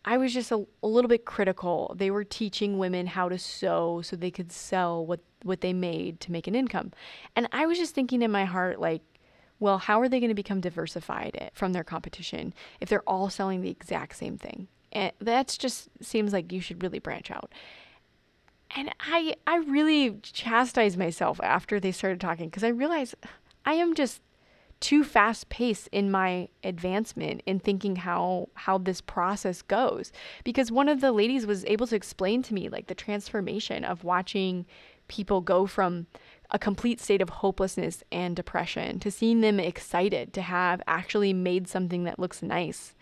I 0.04 0.18
was 0.18 0.34
just 0.34 0.52
a, 0.52 0.66
a 0.82 0.88
little 0.88 1.08
bit 1.08 1.24
critical. 1.24 1.94
They 1.96 2.10
were 2.10 2.24
teaching 2.24 2.78
women 2.78 3.06
how 3.06 3.28
to 3.28 3.38
sew 3.38 4.02
so 4.02 4.16
they 4.16 4.30
could 4.30 4.52
sell 4.52 5.04
what 5.04 5.20
what 5.42 5.60
they 5.60 5.72
made 5.72 6.20
to 6.20 6.32
make 6.32 6.46
an 6.46 6.54
income. 6.54 6.92
And 7.36 7.48
I 7.52 7.66
was 7.66 7.78
just 7.78 7.94
thinking 7.94 8.22
in 8.22 8.30
my 8.30 8.44
heart 8.44 8.80
like 8.80 9.02
well, 9.60 9.78
how 9.78 10.00
are 10.00 10.08
they 10.08 10.20
going 10.20 10.30
to 10.30 10.34
become 10.34 10.60
diversified 10.60 11.36
eh, 11.38 11.48
from 11.54 11.72
their 11.72 11.84
competition 11.84 12.52
if 12.80 12.88
they're 12.88 13.08
all 13.08 13.30
selling 13.30 13.62
the 13.62 13.70
exact 13.70 14.16
same 14.16 14.36
thing? 14.36 14.68
And 14.94 15.12
that 15.20 15.56
just 15.58 15.88
seems 16.00 16.32
like 16.32 16.52
you 16.52 16.60
should 16.60 16.82
really 16.82 16.98
branch 16.98 17.30
out. 17.30 17.52
And 18.76 18.94
I 19.00 19.34
I 19.46 19.56
really 19.56 20.18
chastised 20.22 20.98
myself 20.98 21.40
after 21.42 21.78
they 21.78 21.92
started 21.92 22.20
talking 22.20 22.48
because 22.48 22.64
I 22.64 22.68
realized 22.68 23.14
I 23.64 23.74
am 23.74 23.94
just 23.94 24.20
too 24.80 25.04
fast 25.04 25.48
paced 25.48 25.88
in 25.92 26.10
my 26.10 26.48
advancement 26.62 27.42
in 27.46 27.58
thinking 27.58 27.96
how 27.96 28.48
how 28.54 28.76
this 28.76 29.00
process 29.00 29.62
goes 29.62 30.12
because 30.42 30.70
one 30.70 30.88
of 30.88 31.00
the 31.00 31.12
ladies 31.12 31.46
was 31.46 31.64
able 31.64 31.86
to 31.86 31.96
explain 31.96 32.42
to 32.42 32.52
me 32.52 32.68
like 32.68 32.88
the 32.88 32.94
transformation 32.94 33.84
of 33.84 34.04
watching 34.04 34.66
people 35.08 35.40
go 35.40 35.66
from 35.66 36.06
a 36.50 36.58
complete 36.58 37.00
state 37.00 37.22
of 37.22 37.30
hopelessness 37.30 38.02
and 38.12 38.36
depression 38.36 38.98
to 39.00 39.10
seeing 39.10 39.40
them 39.40 39.58
excited 39.58 40.32
to 40.32 40.42
have 40.42 40.82
actually 40.86 41.32
made 41.32 41.66
something 41.66 42.04
that 42.04 42.18
looks 42.18 42.42
nice 42.42 42.94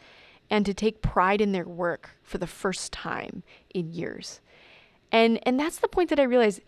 and 0.52 0.66
to 0.66 0.74
take 0.74 1.00
pride 1.00 1.40
in 1.40 1.52
their 1.52 1.64
work 1.64 2.10
for 2.22 2.36
the 2.36 2.46
first 2.46 2.92
time 2.92 3.42
in 3.74 3.90
years. 3.90 4.42
And 5.10 5.40
and 5.46 5.58
that's 5.58 5.78
the 5.78 5.88
point 5.88 6.10
that 6.10 6.20
I 6.20 6.24
realized 6.24 6.60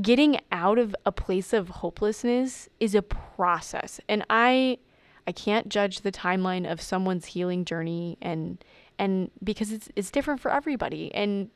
getting 0.00 0.40
out 0.50 0.76
of 0.76 0.96
a 1.06 1.12
place 1.12 1.52
of 1.52 1.68
hopelessness 1.68 2.68
is 2.80 2.96
a 2.96 3.00
process. 3.00 4.00
And 4.08 4.26
I 4.28 4.78
I 5.26 5.32
can't 5.32 5.68
judge 5.68 6.00
the 6.00 6.10
timeline 6.10 6.70
of 6.70 6.80
someone's 6.82 7.26
healing 7.26 7.64
journey 7.64 8.18
and 8.20 8.62
and 8.98 9.30
because 9.42 9.70
it's 9.70 9.88
it's 9.94 10.10
different 10.10 10.40
for 10.40 10.52
everybody. 10.52 11.14
And 11.14 11.48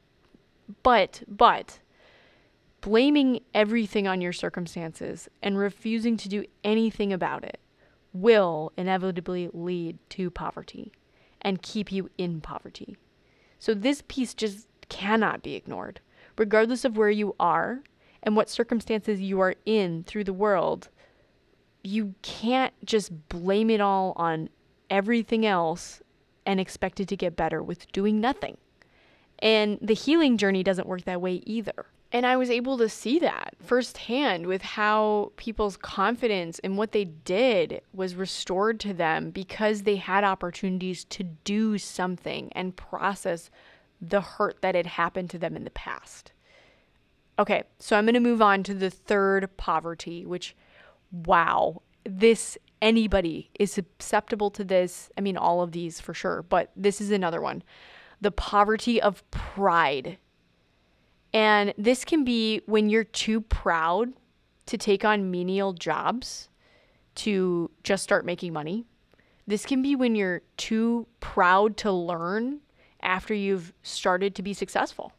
but 0.85 1.25
but 1.27 1.81
blaming 2.81 3.41
everything 3.55 4.07
on 4.07 4.21
your 4.21 4.33
circumstances 4.33 5.29
and 5.43 5.59
refusing 5.59 6.17
to 6.19 6.29
do 6.29 6.45
anything 6.63 7.13
about 7.13 7.43
it 7.43 7.59
will 8.13 8.73
inevitably 8.77 9.51
lead 9.53 9.99
to 10.11 10.31
poverty 10.31 10.93
and 11.47 11.63
keep 11.63 11.91
you 11.91 12.11
in 12.19 12.43
poverty. 12.43 12.99
So 13.59 13.73
this 13.73 14.03
piece 14.09 14.35
just 14.35 14.67
cannot 14.91 15.43
be 15.43 15.55
ignored. 15.55 16.01
Regardless 16.37 16.85
of 16.85 16.99
where 16.99 17.09
you 17.09 17.35
are, 17.41 17.83
and 18.23 18.35
what 18.35 18.51
circumstances 18.51 19.21
you 19.21 19.41
are 19.41 19.55
in 19.65 20.03
through 20.03 20.25
the 20.25 20.33
world, 20.33 20.89
you 21.85 22.15
can't 22.23 22.75
just 22.85 23.29
blame 23.29 23.71
it 23.71 23.81
all 23.81 24.13
on 24.17 24.51
everything 24.91 25.47
else 25.47 26.03
and 26.45 26.59
expect 26.59 26.99
it 26.99 27.07
to 27.09 27.17
get 27.17 27.37
better 27.37 27.63
with 27.63 27.91
doing 27.93 28.21
nothing. 28.21 28.57
And 29.39 29.79
the 29.81 29.95
healing 29.95 30.37
journey 30.37 30.65
doesn't 30.65 30.89
work 30.89 31.05
that 31.05 31.21
way 31.21 31.43
either. 31.47 31.87
And 32.13 32.25
I 32.25 32.37
was 32.37 32.51
able 32.51 32.79
to 32.79 32.89
see 32.89 33.19
that 33.19 33.55
firsthand 33.61 34.47
with 34.47 34.63
how 34.63 35.33
people's 35.37 35.77
confidence 35.77 36.59
in 36.61 36.77
what 36.77 36.93
they 36.93 37.05
did 37.05 37.83
was 37.93 38.15
restored 38.15 38.79
to 38.81 38.95
them 38.95 39.31
because 39.31 39.83
they 39.83 39.97
had 39.97 40.23
opportunities 40.23 41.05
to 41.07 41.25
do 41.25 41.79
something 41.79 42.53
and 42.53 42.77
process 42.77 43.51
the 44.01 44.21
hurt 44.21 44.63
that 44.63 44.75
had 44.75 44.87
happened 44.87 45.31
to 45.31 45.39
them 45.39 45.57
in 45.57 45.65
the 45.65 45.71
past. 45.71 46.33
Okay, 47.39 47.65
so 47.79 47.97
I'm 47.97 48.05
going 48.05 48.15
to 48.15 48.21
move 48.21 48.41
on 48.41 48.63
to 48.63 48.75
the 48.75 48.91
third 48.91 49.57
poverty, 49.57 50.25
which, 50.25 50.57
wow, 51.11 51.83
this 52.05 52.57
anybody 52.81 53.51
is 53.59 53.73
susceptible 53.73 54.51
to 54.51 54.65
this. 54.65 55.11
I 55.19 55.21
mean, 55.21 55.37
all 55.37 55.61
of 55.61 55.73
these 55.73 56.01
for 56.01 56.15
sure, 56.15 56.43
but 56.43 56.71
this 56.77 57.01
is 57.01 57.11
another 57.11 57.41
one 57.41 57.63
the 58.19 58.31
poverty 58.31 59.01
of 59.01 59.29
pride. 59.31 60.17
And 61.37 61.75
this 61.77 62.03
can 62.03 62.25
be 62.25 62.63
when 62.65 62.89
you're 62.89 63.05
too 63.05 63.43
proud 63.43 64.15
to 64.65 64.79
take 64.79 65.05
on 65.05 65.31
menial 65.31 65.75
jobs 65.75 66.49
to 67.17 67.71
just 67.83 68.03
start 68.03 68.25
making 68.25 68.55
money. 68.55 68.87
This 69.47 69.67
can 69.67 69.83
be 69.83 69.95
when 69.95 70.15
you're 70.15 70.41
too 70.57 71.07
proud 71.21 71.77
to 71.77 71.93
learn 71.93 72.61
after 73.03 73.35
you've 73.35 73.75
started 73.83 74.35
to 74.37 74.43
be 74.43 74.55
successful. 74.55 75.13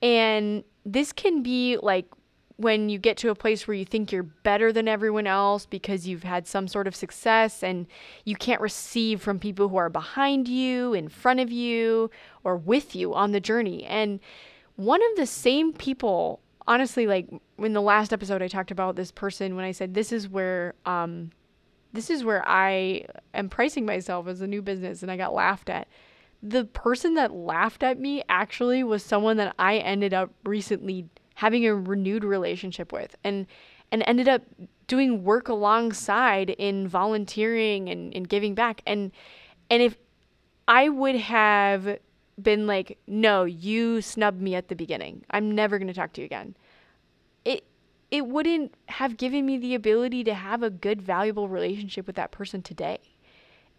And 0.00 0.62
this 0.84 1.12
can 1.12 1.42
be 1.42 1.76
like 1.76 2.06
when 2.54 2.88
you 2.88 2.96
get 2.96 3.16
to 3.16 3.30
a 3.30 3.34
place 3.34 3.66
where 3.66 3.76
you 3.76 3.84
think 3.84 4.12
you're 4.12 4.22
better 4.22 4.72
than 4.72 4.86
everyone 4.86 5.26
else 5.26 5.66
because 5.66 6.06
you've 6.06 6.22
had 6.22 6.46
some 6.46 6.68
sort 6.68 6.86
of 6.86 6.94
success 6.94 7.64
and 7.64 7.88
you 8.24 8.36
can't 8.36 8.60
receive 8.60 9.20
from 9.20 9.40
people 9.40 9.70
who 9.70 9.76
are 9.76 9.90
behind 9.90 10.46
you, 10.46 10.94
in 10.94 11.08
front 11.08 11.40
of 11.40 11.50
you, 11.50 12.12
or 12.44 12.56
with 12.56 12.94
you 12.94 13.12
on 13.12 13.32
the 13.32 13.40
journey. 13.40 13.82
And 13.86 14.20
one 14.76 15.02
of 15.02 15.16
the 15.16 15.26
same 15.26 15.72
people, 15.72 16.40
honestly, 16.66 17.06
like 17.06 17.28
in 17.58 17.72
the 17.72 17.82
last 17.82 18.12
episode, 18.12 18.42
I 18.42 18.48
talked 18.48 18.70
about 18.70 18.96
this 18.96 19.10
person 19.10 19.56
when 19.56 19.64
I 19.64 19.72
said, 19.72 19.94
This 19.94 20.12
is 20.12 20.28
where, 20.28 20.74
um, 20.84 21.30
this 21.92 22.10
is 22.10 22.24
where 22.24 22.46
I 22.46 23.06
am 23.34 23.48
pricing 23.48 23.86
myself 23.86 24.28
as 24.28 24.40
a 24.40 24.46
new 24.46 24.62
business 24.62 25.02
and 25.02 25.10
I 25.10 25.16
got 25.16 25.34
laughed 25.34 25.70
at. 25.70 25.88
The 26.42 26.64
person 26.64 27.14
that 27.14 27.32
laughed 27.32 27.82
at 27.82 27.98
me 27.98 28.22
actually 28.28 28.84
was 28.84 29.02
someone 29.02 29.38
that 29.38 29.54
I 29.58 29.78
ended 29.78 30.12
up 30.12 30.30
recently 30.44 31.08
having 31.34 31.66
a 31.66 31.74
renewed 31.74 32.24
relationship 32.24 32.92
with 32.92 33.16
and 33.24 33.46
and 33.92 34.02
ended 34.06 34.28
up 34.28 34.42
doing 34.86 35.22
work 35.22 35.48
alongside 35.48 36.50
in 36.50 36.88
volunteering 36.88 37.88
and, 37.88 38.14
and 38.14 38.28
giving 38.28 38.54
back. 38.54 38.82
And 38.86 39.12
and 39.70 39.82
if 39.82 39.96
I 40.68 40.88
would 40.88 41.16
have 41.16 41.98
been 42.40 42.66
like, 42.66 42.98
no, 43.06 43.44
you 43.44 44.02
snubbed 44.02 44.40
me 44.40 44.54
at 44.54 44.68
the 44.68 44.76
beginning. 44.76 45.24
I'm 45.30 45.54
never 45.54 45.78
going 45.78 45.88
to 45.88 45.94
talk 45.94 46.12
to 46.14 46.20
you 46.20 46.26
again. 46.26 46.56
it 47.44 47.64
it 48.10 48.26
wouldn't 48.26 48.72
have 48.86 49.16
given 49.16 49.44
me 49.44 49.58
the 49.58 49.74
ability 49.74 50.22
to 50.24 50.34
have 50.34 50.62
a 50.62 50.70
good 50.70 51.02
valuable 51.02 51.48
relationship 51.48 52.06
with 52.06 52.16
that 52.16 52.30
person 52.30 52.62
today. 52.62 52.98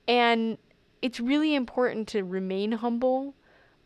And 0.08 0.58
it's 1.02 1.20
really 1.20 1.56
important 1.56 2.08
to 2.10 2.24
remain 2.24 2.74
humble 2.74 3.36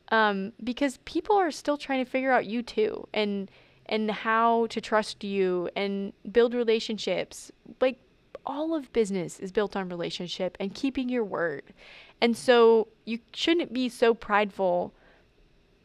um, 0.10 0.54
because 0.64 0.98
people 1.06 1.36
are 1.38 1.52
still 1.52 1.78
trying 1.78 2.04
to 2.04 2.10
figure 2.10 2.32
out 2.32 2.46
you 2.46 2.64
too 2.64 3.08
and 3.14 3.50
and 3.88 4.10
how 4.12 4.68
to 4.68 4.80
trust 4.80 5.24
you 5.24 5.70
and 5.76 6.14
build 6.32 6.54
relationships 6.54 7.52
like 7.80 8.00
all 8.46 8.76
of 8.76 8.92
business 8.94 9.40
is 9.40 9.52
built 9.52 9.76
on 9.76 9.90
relationship 9.90 10.58
and 10.60 10.74
keeping 10.74 11.10
your 11.10 11.24
word 11.24 11.74
and 12.22 12.38
so 12.38 12.88
you 13.06 13.20
shouldn't 13.34 13.74
be 13.74 13.90
so 13.90 14.14
prideful 14.14 14.94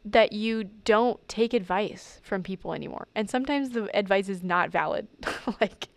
that 0.05 0.33
you 0.33 0.64
don't 0.85 1.27
take 1.29 1.53
advice 1.53 2.21
from 2.23 2.42
people 2.42 2.73
anymore. 2.73 3.09
And 3.16 3.29
sometimes 3.29 3.71
the 3.71 3.95
advice 3.97 4.29
is 4.29 4.45
not 4.45 4.71
valid. 4.71 5.09
like 5.61 5.88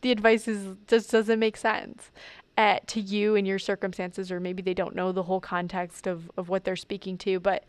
the 0.00 0.10
advice 0.10 0.48
is 0.48 0.74
just 0.86 1.10
doesn't 1.10 1.38
make 1.38 1.56
sense 1.56 2.10
at, 2.56 2.86
to 2.88 3.00
you 3.00 3.36
and 3.36 3.46
your 3.46 3.58
circumstances 3.58 4.32
or 4.32 4.40
maybe 4.40 4.62
they 4.62 4.72
don't 4.72 4.94
know 4.94 5.12
the 5.12 5.24
whole 5.24 5.40
context 5.40 6.06
of, 6.06 6.30
of 6.38 6.48
what 6.48 6.64
they're 6.64 6.76
speaking 6.76 7.18
to, 7.18 7.38
but 7.40 7.64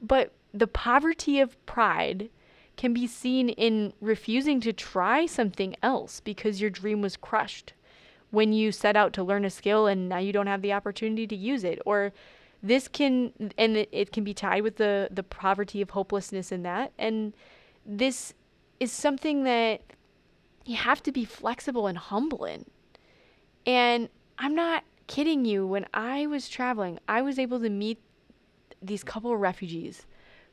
but 0.00 0.32
the 0.52 0.66
poverty 0.66 1.40
of 1.40 1.64
pride 1.66 2.28
can 2.76 2.92
be 2.92 3.06
seen 3.06 3.48
in 3.48 3.92
refusing 4.00 4.60
to 4.60 4.72
try 4.72 5.26
something 5.26 5.74
else 5.82 6.20
because 6.20 6.60
your 6.60 6.70
dream 6.70 7.00
was 7.00 7.16
crushed 7.16 7.72
when 8.30 8.52
you 8.52 8.72
set 8.72 8.96
out 8.96 9.12
to 9.14 9.22
learn 9.22 9.44
a 9.44 9.50
skill 9.50 9.86
and 9.86 10.08
now 10.08 10.18
you 10.18 10.32
don't 10.32 10.46
have 10.46 10.62
the 10.62 10.72
opportunity 10.72 11.26
to 11.26 11.36
use 11.36 11.64
it. 11.64 11.80
Or 11.86 12.12
this 12.62 12.88
can 12.88 13.32
and 13.56 13.76
it, 13.76 13.88
it 13.92 14.12
can 14.12 14.24
be 14.24 14.34
tied 14.34 14.62
with 14.62 14.76
the 14.76 15.08
the 15.10 15.22
poverty 15.22 15.80
of 15.80 15.90
hopelessness 15.90 16.52
in 16.52 16.62
that. 16.64 16.92
And 16.98 17.32
this 17.86 18.34
is 18.80 18.92
something 18.92 19.44
that 19.44 19.80
you 20.66 20.76
have 20.76 21.02
to 21.04 21.12
be 21.12 21.24
flexible 21.24 21.86
and 21.86 21.96
humble 21.96 22.44
in. 22.44 22.64
And 23.66 24.08
i'm 24.38 24.54
not 24.54 24.84
kidding 25.06 25.44
you. 25.44 25.66
When 25.66 25.86
i 25.94 26.26
was 26.26 26.48
traveling 26.48 26.98
i 27.08 27.22
was 27.22 27.38
able 27.38 27.60
to 27.60 27.70
meet 27.70 28.00
these 28.82 29.02
couple 29.02 29.32
of 29.32 29.40
refugees 29.40 30.06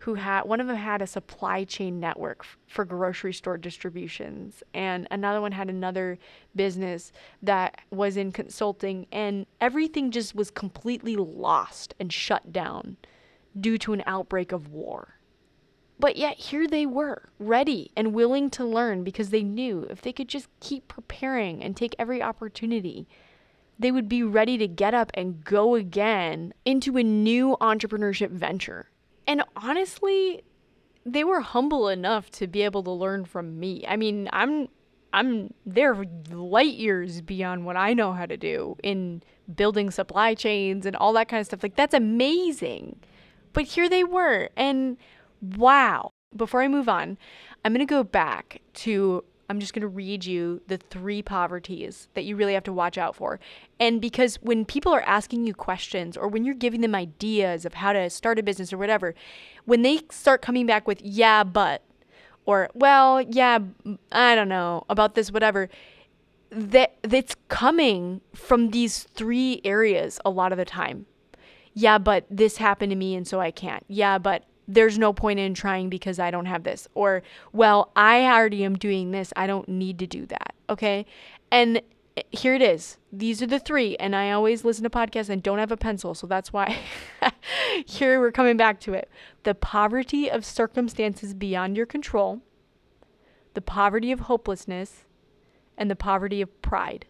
who 0.05 0.13
had 0.13 0.43
one 0.43 0.61
of 0.61 0.67
them 0.67 0.75
had 0.75 1.01
a 1.01 1.07
supply 1.07 1.63
chain 1.63 1.99
network 1.99 2.41
f- 2.41 2.57
for 2.67 2.85
grocery 2.85 3.33
store 3.33 3.57
distributions 3.57 4.61
and 4.71 5.07
another 5.09 5.41
one 5.41 5.51
had 5.51 5.67
another 5.67 6.19
business 6.55 7.11
that 7.41 7.81
was 7.89 8.15
in 8.15 8.31
consulting 8.31 9.07
and 9.11 9.47
everything 9.59 10.11
just 10.11 10.35
was 10.35 10.51
completely 10.51 11.15
lost 11.15 11.95
and 11.99 12.13
shut 12.13 12.53
down 12.53 12.97
due 13.59 13.79
to 13.79 13.93
an 13.93 14.03
outbreak 14.05 14.51
of 14.51 14.69
war. 14.69 15.17
But 15.99 16.17
yet 16.17 16.37
here 16.37 16.67
they 16.67 16.85
were 16.85 17.29
ready 17.39 17.89
and 17.97 18.13
willing 18.13 18.51
to 18.51 18.63
learn 18.63 19.03
because 19.03 19.31
they 19.31 19.41
knew 19.41 19.87
if 19.89 20.03
they 20.03 20.13
could 20.13 20.27
just 20.27 20.49
keep 20.59 20.87
preparing 20.87 21.63
and 21.63 21.75
take 21.75 21.95
every 21.97 22.21
opportunity 22.21 23.07
they 23.77 23.91
would 23.91 24.07
be 24.07 24.23
ready 24.23 24.57
to 24.57 24.69
get 24.69 24.93
up 24.93 25.11
and 25.15 25.43
go 25.43 25.75
again 25.75 26.53
into 26.63 26.95
a 26.95 27.03
new 27.03 27.57
entrepreneurship 27.59 28.29
venture 28.29 28.87
and 29.27 29.43
honestly, 29.55 30.43
they 31.05 31.23
were 31.23 31.41
humble 31.41 31.87
enough 31.87 32.29
to 32.31 32.47
be 32.47 32.63
able 32.63 32.83
to 32.83 32.91
learn 32.91 33.25
from 33.25 33.59
me. 33.59 33.85
I 33.87 33.95
mean, 33.95 34.29
I'm 34.33 34.67
I'm 35.13 35.53
they're 35.65 36.03
light 36.29 36.73
years 36.73 37.21
beyond 37.21 37.65
what 37.65 37.77
I 37.77 37.93
know 37.93 38.11
how 38.11 38.25
to 38.25 38.35
do 38.35 38.75
in 38.83 39.23
building 39.55 39.91
supply 39.91 40.33
chains 40.33 40.85
and 40.85 40.95
all 40.95 41.13
that 41.13 41.29
kind 41.29 41.39
of 41.39 41.47
stuff. 41.47 41.63
Like 41.63 41.75
that's 41.75 41.93
amazing. 41.93 42.99
But 43.53 43.63
here 43.63 43.87
they 43.87 44.03
were 44.03 44.49
and 44.57 44.97
wow. 45.55 46.11
Before 46.35 46.61
I 46.61 46.67
move 46.67 46.89
on, 46.89 47.17
I'm 47.63 47.71
going 47.71 47.79
to 47.79 47.89
go 47.89 48.03
back 48.03 48.61
to 48.73 49.23
I'm 49.49 49.59
just 49.59 49.73
going 49.73 49.81
to 49.81 49.87
read 49.87 50.25
you 50.25 50.61
the 50.67 50.77
three 50.77 51.21
poverties 51.21 52.07
that 52.15 52.23
you 52.23 52.35
really 52.35 52.53
have 52.53 52.63
to 52.63 52.73
watch 52.73 52.97
out 52.97 53.15
for. 53.15 53.39
And 53.79 54.01
because 54.01 54.37
when 54.41 54.65
people 54.65 54.91
are 54.93 55.01
asking 55.01 55.45
you 55.45 55.53
questions 55.53 56.17
or 56.17 56.27
when 56.27 56.45
you're 56.45 56.55
giving 56.55 56.81
them 56.81 56.95
ideas 56.95 57.65
of 57.65 57.75
how 57.75 57.93
to 57.93 58.09
start 58.09 58.39
a 58.39 58.43
business 58.43 58.73
or 58.73 58.77
whatever, 58.77 59.13
when 59.65 59.83
they 59.83 60.01
start 60.09 60.41
coming 60.41 60.65
back 60.65 60.87
with, 60.87 61.01
yeah, 61.01 61.43
but, 61.43 61.83
or, 62.45 62.69
well, 62.73 63.21
yeah, 63.21 63.59
I 64.11 64.35
don't 64.35 64.49
know 64.49 64.83
about 64.89 65.15
this, 65.15 65.31
whatever, 65.31 65.69
that 66.49 66.95
that's 67.01 67.35
coming 67.47 68.21
from 68.33 68.71
these 68.71 69.03
three 69.13 69.61
areas 69.63 70.19
a 70.25 70.29
lot 70.29 70.51
of 70.51 70.57
the 70.57 70.65
time. 70.65 71.05
Yeah, 71.73 71.97
but 71.97 72.25
this 72.29 72.57
happened 72.57 72.91
to 72.91 72.95
me 72.95 73.15
and 73.15 73.27
so 73.27 73.39
I 73.41 73.51
can't. 73.51 73.83
Yeah, 73.87 74.17
but 74.17 74.45
there's 74.67 74.97
no 74.97 75.13
point 75.13 75.39
in 75.39 75.53
trying 75.53 75.89
because 75.89 76.19
I 76.19 76.31
don't 76.31 76.45
have 76.45 76.63
this. 76.63 76.87
Or, 76.93 77.21
well, 77.53 77.91
I 77.95 78.25
already 78.25 78.63
am 78.63 78.77
doing 78.77 79.11
this. 79.11 79.31
I 79.35 79.47
don't 79.47 79.69
need 79.69 79.99
to 79.99 80.07
do 80.07 80.25
that. 80.27 80.55
Okay. 80.69 81.05
And 81.51 81.81
eh, 82.17 82.23
here 82.31 82.55
it 82.55 82.61
is. 82.61 82.97
These 83.11 83.41
are 83.41 83.47
the 83.47 83.59
three. 83.59 83.95
And 83.97 84.15
I 84.15 84.31
always 84.31 84.65
listen 84.65 84.83
to 84.83 84.89
podcasts 84.89 85.29
and 85.29 85.43
don't 85.43 85.59
have 85.59 85.71
a 85.71 85.77
pencil. 85.77 86.15
So 86.15 86.27
that's 86.27 86.51
why 86.51 86.79
here 87.85 88.19
we're 88.19 88.31
coming 88.31 88.57
back 88.57 88.79
to 88.81 88.93
it. 88.93 89.09
The 89.43 89.55
poverty 89.55 90.29
of 90.29 90.43
circumstances 90.43 91.33
beyond 91.33 91.77
your 91.77 91.85
control, 91.85 92.41
the 93.53 93.61
poverty 93.61 94.11
of 94.11 94.21
hopelessness, 94.21 95.05
and 95.77 95.91
the 95.91 95.95
poverty 95.95 96.41
of 96.41 96.61
pride. 96.61 97.05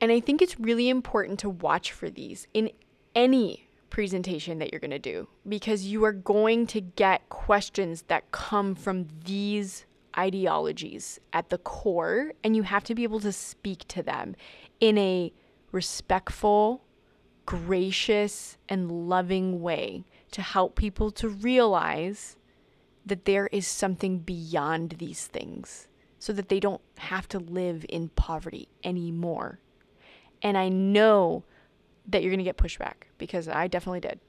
And 0.00 0.12
I 0.12 0.20
think 0.20 0.40
it's 0.40 0.60
really 0.60 0.88
important 0.88 1.40
to 1.40 1.50
watch 1.50 1.92
for 1.92 2.08
these 2.08 2.46
in 2.54 2.70
any 3.14 3.67
presentation 3.90 4.58
that 4.58 4.72
you're 4.72 4.80
going 4.80 4.90
to 4.90 4.98
do 4.98 5.28
because 5.48 5.86
you 5.86 6.04
are 6.04 6.12
going 6.12 6.66
to 6.68 6.80
get 6.80 7.28
questions 7.28 8.02
that 8.08 8.30
come 8.30 8.74
from 8.74 9.06
these 9.24 9.86
ideologies 10.16 11.20
at 11.32 11.50
the 11.50 11.58
core, 11.58 12.32
and 12.42 12.56
you 12.56 12.62
have 12.64 12.84
to 12.84 12.94
be 12.94 13.04
able 13.04 13.20
to 13.20 13.32
speak 13.32 13.86
to 13.88 14.02
them 14.02 14.34
in 14.80 14.98
a 14.98 15.32
respectful, 15.70 16.82
gracious, 17.46 18.56
and 18.68 19.08
loving 19.08 19.60
way 19.60 20.04
to 20.32 20.42
help 20.42 20.76
people 20.76 21.10
to 21.10 21.28
realize 21.28 22.36
that 23.06 23.24
there 23.24 23.48
is 23.52 23.66
something 23.66 24.18
beyond 24.18 24.96
these 24.98 25.26
things 25.26 25.88
so 26.18 26.32
that 26.32 26.48
they 26.48 26.60
don't 26.60 26.82
have 26.98 27.28
to 27.28 27.38
live 27.38 27.86
in 27.88 28.08
poverty 28.10 28.68
anymore. 28.82 29.60
And 30.42 30.58
I 30.58 30.68
know 30.68 31.44
that 32.08 32.22
you're 32.22 32.30
going 32.30 32.38
to 32.38 32.44
get 32.44 32.56
pushback 32.56 33.06
because 33.18 33.48
I 33.48 33.68
definitely 33.68 34.00
did. 34.00 34.20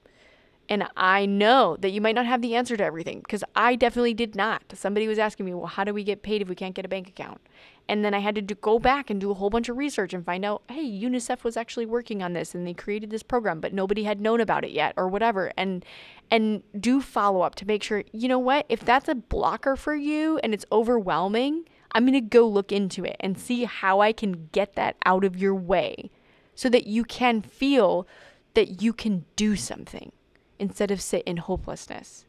And 0.70 0.88
I 0.96 1.26
know 1.26 1.78
that 1.80 1.90
you 1.90 2.00
might 2.00 2.14
not 2.14 2.28
have 2.28 2.44
the 2.44 2.56
answer 2.56 2.78
to 2.78 2.84
everything 2.84 3.22
because 3.22 3.44
I 3.56 3.76
definitely 3.76 4.14
did 4.14 4.36
not. 4.36 4.62
Somebody 4.76 5.08
was 5.08 5.18
asking 5.18 5.48
me, 5.48 5.54
well, 5.56 5.66
how 5.66 5.84
do 5.84 5.96
we 5.96 6.04
get 6.04 6.22
paid 6.22 6.44
if 6.44 6.48
we 6.48 6.54
can't 6.54 6.76
get 6.76 6.86
a 6.86 6.90
bank 6.90 7.08
account? 7.08 7.42
And 7.88 8.06
then 8.06 8.14
I 8.14 8.20
had 8.20 8.36
to 8.36 8.42
do, 8.44 8.54
go 8.54 8.78
back 8.78 9.10
and 9.10 9.20
do 9.20 9.32
a 9.32 9.34
whole 9.34 9.50
bunch 9.50 9.68
of 9.68 9.78
research 9.78 10.14
and 10.14 10.24
find 10.24 10.46
out, 10.46 10.62
hey, 10.70 10.84
UNICEF 10.84 11.44
was 11.44 11.58
actually 11.58 11.88
working 11.88 12.22
on 12.22 12.34
this 12.34 12.54
and 12.54 12.68
they 12.68 12.76
created 12.76 13.10
this 13.10 13.24
program, 13.24 13.60
but 13.60 13.74
nobody 13.74 14.04
had 14.04 14.22
known 14.22 14.40
about 14.40 14.64
it 14.64 14.70
yet 14.70 14.94
or 14.96 15.08
whatever. 15.08 15.52
And 15.58 15.84
and 16.30 16.62
do 16.80 17.02
follow 17.02 17.42
up 17.42 17.56
to 17.56 17.66
make 17.66 17.82
sure, 17.82 18.04
you 18.12 18.28
know 18.28 18.38
what, 18.38 18.68
if 18.70 18.82
that's 18.82 19.10
a 19.10 19.16
blocker 19.16 19.76
for 19.76 19.96
you 19.96 20.38
and 20.44 20.54
it's 20.54 20.68
overwhelming, 20.72 21.68
I'm 21.94 22.06
going 22.06 22.14
to 22.14 22.22
go 22.22 22.48
look 22.48 22.72
into 22.72 23.04
it 23.04 23.16
and 23.20 23.40
see 23.40 23.64
how 23.64 24.02
I 24.02 24.14
can 24.14 24.50
get 24.52 24.76
that 24.76 24.98
out 25.04 25.24
of 25.24 25.36
your 25.36 25.56
way 25.56 26.12
so 26.60 26.68
that 26.68 26.86
you 26.86 27.06
can 27.06 27.42
feel 27.42 28.06
that 28.54 28.82
you 28.82 28.92
can 28.92 29.24
do 29.38 29.56
something 29.56 30.12
instead 30.60 30.92
of 30.92 31.00
sit 31.00 31.24
in 31.24 31.38
hopelessness. 31.38 32.26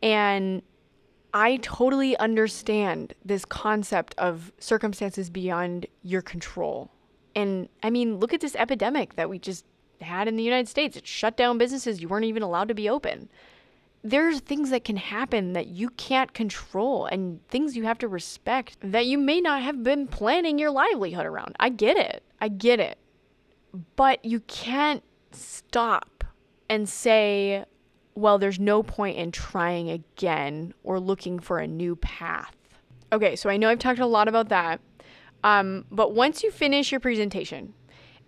And 0.00 0.62
I 1.34 1.56
totally 1.56 2.16
understand 2.18 3.14
this 3.24 3.44
concept 3.44 4.14
of 4.16 4.52
circumstances 4.60 5.28
beyond 5.28 5.86
your 6.04 6.22
control. 6.22 6.92
And 7.34 7.68
I 7.82 7.90
mean, 7.90 8.18
look 8.20 8.32
at 8.32 8.40
this 8.40 8.54
epidemic 8.54 9.16
that 9.16 9.28
we 9.28 9.40
just 9.40 9.64
had 10.02 10.28
in 10.28 10.36
the 10.36 10.44
United 10.44 10.68
States. 10.68 10.96
It 10.96 11.04
shut 11.04 11.36
down 11.36 11.58
businesses. 11.58 12.00
You 12.00 12.06
weren't 12.06 12.26
even 12.26 12.44
allowed 12.44 12.68
to 12.68 12.74
be 12.74 12.88
open. 12.88 13.28
There's 14.04 14.38
things 14.38 14.70
that 14.70 14.84
can 14.84 14.98
happen 14.98 15.54
that 15.54 15.66
you 15.66 15.90
can't 15.90 16.32
control 16.32 17.06
and 17.06 17.44
things 17.48 17.76
you 17.76 17.82
have 17.82 17.98
to 17.98 18.06
respect 18.06 18.76
that 18.82 19.06
you 19.06 19.18
may 19.18 19.40
not 19.40 19.62
have 19.62 19.82
been 19.82 20.06
planning 20.06 20.60
your 20.60 20.70
livelihood 20.70 21.26
around. 21.26 21.56
I 21.58 21.70
get 21.70 21.96
it. 21.96 22.22
I 22.40 22.46
get 22.46 22.78
it. 22.78 22.98
But 23.96 24.24
you 24.24 24.40
can't 24.40 25.02
stop 25.32 26.24
and 26.68 26.88
say, 26.88 27.64
well, 28.14 28.38
there's 28.38 28.58
no 28.58 28.82
point 28.82 29.16
in 29.16 29.30
trying 29.30 29.90
again 29.90 30.74
or 30.82 30.98
looking 30.98 31.38
for 31.38 31.58
a 31.58 31.66
new 31.66 31.96
path. 31.96 32.56
Okay, 33.12 33.36
so 33.36 33.48
I 33.48 33.56
know 33.56 33.68
I've 33.68 33.78
talked 33.78 34.00
a 34.00 34.06
lot 34.06 34.28
about 34.28 34.48
that. 34.48 34.80
Um, 35.44 35.84
but 35.90 36.14
once 36.14 36.42
you 36.42 36.50
finish 36.50 36.90
your 36.90 37.00
presentation 37.00 37.74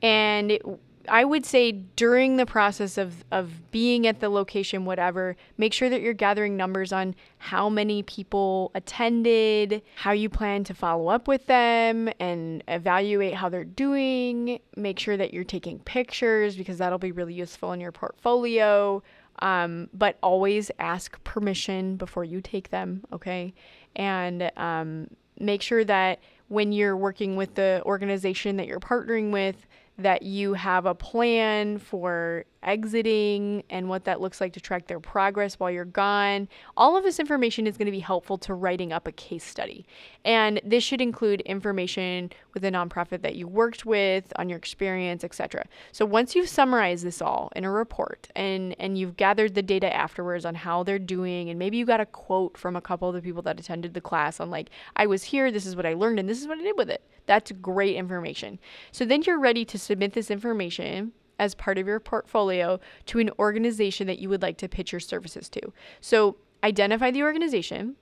and 0.00 0.52
it, 0.52 0.62
I 1.10 1.24
would 1.24 1.44
say 1.44 1.72
during 1.72 2.36
the 2.36 2.46
process 2.46 2.96
of, 2.96 3.24
of 3.32 3.70
being 3.72 4.06
at 4.06 4.20
the 4.20 4.28
location, 4.28 4.84
whatever, 4.84 5.36
make 5.58 5.72
sure 5.72 5.90
that 5.90 6.00
you're 6.00 6.14
gathering 6.14 6.56
numbers 6.56 6.92
on 6.92 7.16
how 7.38 7.68
many 7.68 8.04
people 8.04 8.70
attended, 8.74 9.82
how 9.96 10.12
you 10.12 10.28
plan 10.28 10.62
to 10.64 10.74
follow 10.74 11.08
up 11.08 11.26
with 11.26 11.46
them, 11.46 12.08
and 12.20 12.62
evaluate 12.68 13.34
how 13.34 13.48
they're 13.48 13.64
doing. 13.64 14.60
Make 14.76 15.00
sure 15.00 15.16
that 15.16 15.34
you're 15.34 15.44
taking 15.44 15.80
pictures 15.80 16.56
because 16.56 16.78
that'll 16.78 16.98
be 16.98 17.12
really 17.12 17.34
useful 17.34 17.72
in 17.72 17.80
your 17.80 17.92
portfolio. 17.92 19.02
Um, 19.40 19.88
but 19.92 20.16
always 20.22 20.70
ask 20.78 21.22
permission 21.24 21.96
before 21.96 22.24
you 22.24 22.40
take 22.40 22.70
them, 22.70 23.04
okay? 23.12 23.52
And 23.96 24.50
um, 24.56 25.08
make 25.40 25.62
sure 25.62 25.84
that 25.84 26.20
when 26.48 26.72
you're 26.72 26.96
working 26.96 27.36
with 27.36 27.54
the 27.54 27.82
organization 27.86 28.56
that 28.58 28.66
you're 28.66 28.80
partnering 28.80 29.30
with, 29.32 29.66
that 30.02 30.22
you 30.22 30.54
have 30.54 30.86
a 30.86 30.94
plan 30.94 31.78
for 31.78 32.44
exiting 32.62 33.62
and 33.70 33.88
what 33.88 34.04
that 34.04 34.20
looks 34.20 34.40
like 34.40 34.52
to 34.52 34.60
track 34.60 34.86
their 34.86 35.00
progress 35.00 35.54
while 35.54 35.70
you're 35.70 35.84
gone. 35.84 36.48
All 36.76 36.96
of 36.96 37.04
this 37.04 37.18
information 37.18 37.66
is 37.66 37.76
going 37.76 37.86
to 37.86 37.92
be 37.92 38.00
helpful 38.00 38.38
to 38.38 38.54
writing 38.54 38.92
up 38.92 39.06
a 39.06 39.12
case 39.12 39.44
study. 39.44 39.86
And 40.24 40.60
this 40.64 40.84
should 40.84 41.00
include 41.00 41.40
information 41.42 42.30
with 42.54 42.64
a 42.64 42.70
nonprofit 42.70 43.22
that 43.22 43.36
you 43.36 43.46
worked 43.46 43.86
with, 43.86 44.32
on 44.36 44.48
your 44.48 44.58
experience, 44.58 45.24
etc. 45.24 45.64
So 45.92 46.04
once 46.04 46.34
you've 46.34 46.48
summarized 46.48 47.04
this 47.04 47.22
all 47.22 47.50
in 47.56 47.64
a 47.64 47.70
report 47.70 48.28
and 48.34 48.74
and 48.78 48.98
you've 48.98 49.16
gathered 49.16 49.54
the 49.54 49.62
data 49.62 49.94
afterwards 49.94 50.44
on 50.44 50.54
how 50.54 50.82
they're 50.82 50.98
doing 50.98 51.48
and 51.48 51.58
maybe 51.58 51.76
you 51.76 51.86
got 51.86 52.00
a 52.00 52.06
quote 52.06 52.56
from 52.56 52.76
a 52.76 52.80
couple 52.80 53.08
of 53.08 53.14
the 53.14 53.22
people 53.22 53.42
that 53.42 53.58
attended 53.58 53.94
the 53.94 54.00
class 54.00 54.40
on 54.40 54.50
like 54.50 54.70
I 54.96 55.06
was 55.06 55.22
here, 55.22 55.50
this 55.50 55.66
is 55.66 55.76
what 55.76 55.86
I 55.86 55.94
learned 55.94 56.18
and 56.18 56.28
this 56.28 56.40
is 56.40 56.48
what 56.48 56.58
I 56.58 56.62
did 56.62 56.76
with 56.76 56.90
it. 56.90 57.02
That's 57.26 57.52
great 57.52 57.96
information. 57.96 58.58
So 58.92 59.04
then 59.04 59.22
you're 59.22 59.38
ready 59.38 59.64
to 59.66 59.78
submit 59.78 60.12
this 60.12 60.30
information 60.30 61.12
as 61.40 61.54
part 61.54 61.78
of 61.78 61.86
your 61.86 61.98
portfolio 61.98 62.78
to 63.06 63.18
an 63.18 63.30
organization 63.38 64.06
that 64.06 64.20
you 64.20 64.28
would 64.28 64.42
like 64.42 64.58
to 64.58 64.68
pitch 64.68 64.92
your 64.92 65.00
services 65.00 65.48
to. 65.48 65.72
So 66.00 66.36
identify 66.62 67.10
the 67.10 67.22
organization 67.22 67.96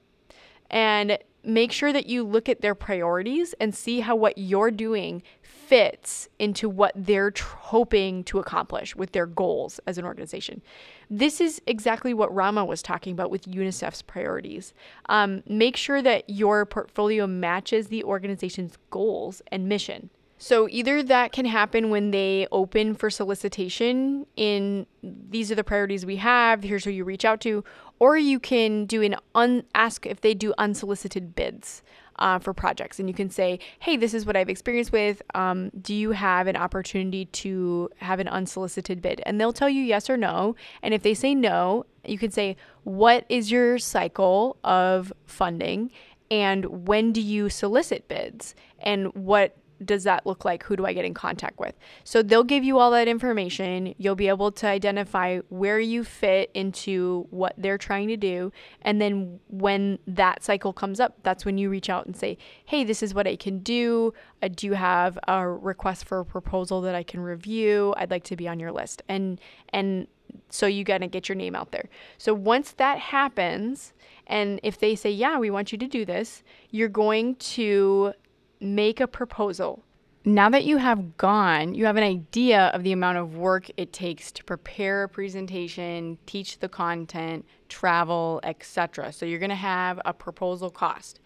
and 0.70 1.18
make 1.44 1.70
sure 1.72 1.92
that 1.92 2.06
you 2.06 2.24
look 2.24 2.48
at 2.48 2.60
their 2.60 2.74
priorities 2.74 3.54
and 3.60 3.74
see 3.74 4.00
how 4.00 4.16
what 4.16 4.36
you're 4.36 4.72
doing 4.72 5.22
fits 5.40 6.28
into 6.38 6.68
what 6.68 6.92
they're 6.96 7.30
tr- 7.30 7.56
hoping 7.58 8.24
to 8.24 8.40
accomplish 8.40 8.96
with 8.96 9.12
their 9.12 9.26
goals 9.26 9.78
as 9.86 9.98
an 9.98 10.04
organization. 10.04 10.60
This 11.08 11.40
is 11.40 11.62
exactly 11.66 12.12
what 12.12 12.34
Rama 12.34 12.64
was 12.64 12.82
talking 12.82 13.12
about 13.12 13.30
with 13.30 13.44
UNICEF's 13.44 14.02
priorities. 14.02 14.74
Um, 15.08 15.42
make 15.46 15.76
sure 15.76 16.02
that 16.02 16.28
your 16.28 16.66
portfolio 16.66 17.26
matches 17.26 17.86
the 17.86 18.02
organization's 18.02 18.76
goals 18.90 19.42
and 19.52 19.68
mission. 19.68 20.10
So 20.38 20.68
either 20.70 21.02
that 21.02 21.32
can 21.32 21.46
happen 21.46 21.90
when 21.90 22.12
they 22.12 22.46
open 22.52 22.94
for 22.94 23.10
solicitation 23.10 24.24
in 24.36 24.86
these 25.02 25.50
are 25.50 25.56
the 25.56 25.64
priorities 25.64 26.06
we 26.06 26.16
have, 26.16 26.62
here's 26.62 26.84
who 26.84 26.90
you 26.90 27.04
reach 27.04 27.24
out 27.24 27.40
to, 27.40 27.64
or 27.98 28.16
you 28.16 28.38
can 28.38 28.86
do 28.86 29.02
an 29.02 29.16
un- 29.34 29.64
ask 29.74 30.06
if 30.06 30.20
they 30.20 30.34
do 30.34 30.54
unsolicited 30.56 31.34
bids 31.34 31.82
uh, 32.20 32.38
for 32.38 32.54
projects. 32.54 33.00
And 33.00 33.08
you 33.08 33.14
can 33.14 33.30
say, 33.30 33.58
hey, 33.80 33.96
this 33.96 34.14
is 34.14 34.26
what 34.26 34.36
I've 34.36 34.48
experienced 34.48 34.92
with. 34.92 35.22
Um, 35.34 35.70
do 35.80 35.92
you 35.92 36.12
have 36.12 36.46
an 36.46 36.56
opportunity 36.56 37.26
to 37.26 37.90
have 37.96 38.20
an 38.20 38.28
unsolicited 38.28 39.02
bid? 39.02 39.20
And 39.26 39.40
they'll 39.40 39.52
tell 39.52 39.68
you 39.68 39.82
yes 39.82 40.08
or 40.08 40.16
no. 40.16 40.54
And 40.82 40.94
if 40.94 41.02
they 41.02 41.14
say 41.14 41.34
no, 41.34 41.84
you 42.04 42.18
can 42.18 42.30
say, 42.30 42.56
what 42.84 43.24
is 43.28 43.50
your 43.50 43.78
cycle 43.78 44.56
of 44.62 45.12
funding? 45.26 45.90
And 46.30 46.86
when 46.86 47.12
do 47.12 47.20
you 47.20 47.48
solicit 47.48 48.06
bids? 48.06 48.54
And 48.78 49.12
what 49.14 49.56
does 49.84 50.04
that 50.04 50.26
look 50.26 50.44
like? 50.44 50.64
Who 50.64 50.76
do 50.76 50.86
I 50.86 50.92
get 50.92 51.04
in 51.04 51.14
contact 51.14 51.58
with? 51.58 51.74
So 52.04 52.22
they'll 52.22 52.44
give 52.44 52.64
you 52.64 52.78
all 52.78 52.90
that 52.92 53.08
information. 53.08 53.94
You'll 53.98 54.14
be 54.14 54.28
able 54.28 54.50
to 54.52 54.66
identify 54.66 55.38
where 55.48 55.78
you 55.78 56.04
fit 56.04 56.50
into 56.54 57.26
what 57.30 57.54
they're 57.56 57.78
trying 57.78 58.08
to 58.08 58.16
do. 58.16 58.52
And 58.82 59.00
then 59.00 59.40
when 59.48 59.98
that 60.06 60.42
cycle 60.42 60.72
comes 60.72 61.00
up, 61.00 61.16
that's 61.22 61.44
when 61.44 61.58
you 61.58 61.70
reach 61.70 61.88
out 61.88 62.06
and 62.06 62.16
say, 62.16 62.38
hey, 62.64 62.84
this 62.84 63.02
is 63.02 63.14
what 63.14 63.26
I 63.26 63.36
can 63.36 63.60
do. 63.60 64.12
Uh, 64.42 64.48
do 64.48 64.66
you 64.66 64.74
have 64.74 65.18
a 65.28 65.48
request 65.48 66.04
for 66.04 66.20
a 66.20 66.24
proposal 66.24 66.80
that 66.82 66.94
I 66.94 67.02
can 67.02 67.20
review? 67.20 67.94
I'd 67.96 68.10
like 68.10 68.24
to 68.24 68.36
be 68.36 68.48
on 68.48 68.60
your 68.60 68.72
list. 68.72 69.02
And, 69.08 69.40
and, 69.70 70.06
so 70.50 70.66
you 70.66 70.84
got 70.84 70.98
to 70.98 71.06
get 71.06 71.28
your 71.28 71.36
name 71.36 71.54
out 71.54 71.72
there. 71.72 71.88
So 72.18 72.34
once 72.34 72.72
that 72.72 72.98
happens, 72.98 73.94
and 74.26 74.60
if 74.62 74.78
they 74.78 74.94
say, 74.94 75.10
yeah, 75.10 75.38
we 75.38 75.50
want 75.50 75.72
you 75.72 75.78
to 75.78 75.86
do 75.86 76.04
this, 76.04 76.42
you're 76.70 76.88
going 76.88 77.36
to 77.36 78.12
make 78.60 79.00
a 79.00 79.06
proposal. 79.06 79.82
Now 80.24 80.50
that 80.50 80.64
you 80.64 80.76
have 80.76 81.16
gone, 81.16 81.74
you 81.74 81.86
have 81.86 81.96
an 81.96 82.02
idea 82.02 82.66
of 82.74 82.82
the 82.82 82.92
amount 82.92 83.18
of 83.18 83.36
work 83.36 83.70
it 83.76 83.92
takes 83.92 84.30
to 84.32 84.44
prepare 84.44 85.04
a 85.04 85.08
presentation, 85.08 86.18
teach 86.26 86.58
the 86.58 86.68
content, 86.68 87.46
travel, 87.68 88.40
etc. 88.42 89.12
So 89.12 89.24
you're 89.24 89.38
going 89.38 89.48
to 89.50 89.54
have 89.54 90.00
a 90.04 90.12
proposal 90.12 90.70
cost. 90.70 91.20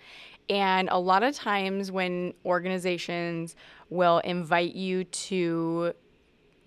And 0.48 0.88
a 0.90 0.98
lot 0.98 1.22
of 1.22 1.34
times 1.34 1.90
when 1.90 2.34
organizations 2.44 3.56
will 3.90 4.18
invite 4.18 4.74
you 4.74 5.04
to 5.04 5.94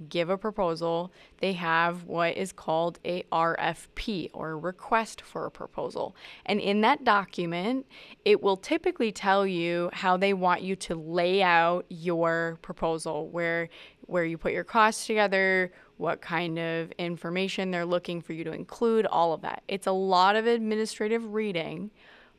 give 0.10 0.30
a 0.30 0.38
proposal, 0.38 1.12
they 1.40 1.54
have 1.54 2.04
what 2.04 2.36
is 2.36 2.52
called 2.52 3.00
a 3.06 3.24
RFP 3.32 4.30
or 4.34 4.58
request 4.58 5.22
for 5.22 5.46
a 5.46 5.52
proposal. 5.52 6.16
And 6.46 6.60
in 6.60 6.82
that 6.82 7.04
document, 7.04 7.86
it 8.24 8.42
will 8.42 8.58
typically 8.58 9.12
tell 9.12 9.48
you 9.48 9.90
how 9.94 10.18
they 10.18 10.34
want 10.34 10.62
you 10.62 10.76
to 10.76 10.96
lay 10.96 11.42
out 11.42 11.86
your 11.90 12.60
proposal, 12.62 13.30
where 13.30 13.70
where 14.08 14.24
you 14.24 14.38
put 14.38 14.54
your 14.54 14.64
costs 14.64 15.08
together, 15.08 15.72
what 15.98 16.22
kind 16.22 16.60
of 16.60 16.92
information 17.00 17.72
they're 17.72 17.86
looking 17.86 18.22
for 18.22 18.34
you 18.34 18.44
to 18.44 18.52
include, 18.52 19.06
all 19.06 19.34
of 19.34 19.42
that. 19.42 19.64
It's 19.68 19.88
a 19.88 19.92
lot 19.92 20.36
of 20.36 20.46
administrative 20.46 21.34
reading, 21.34 21.92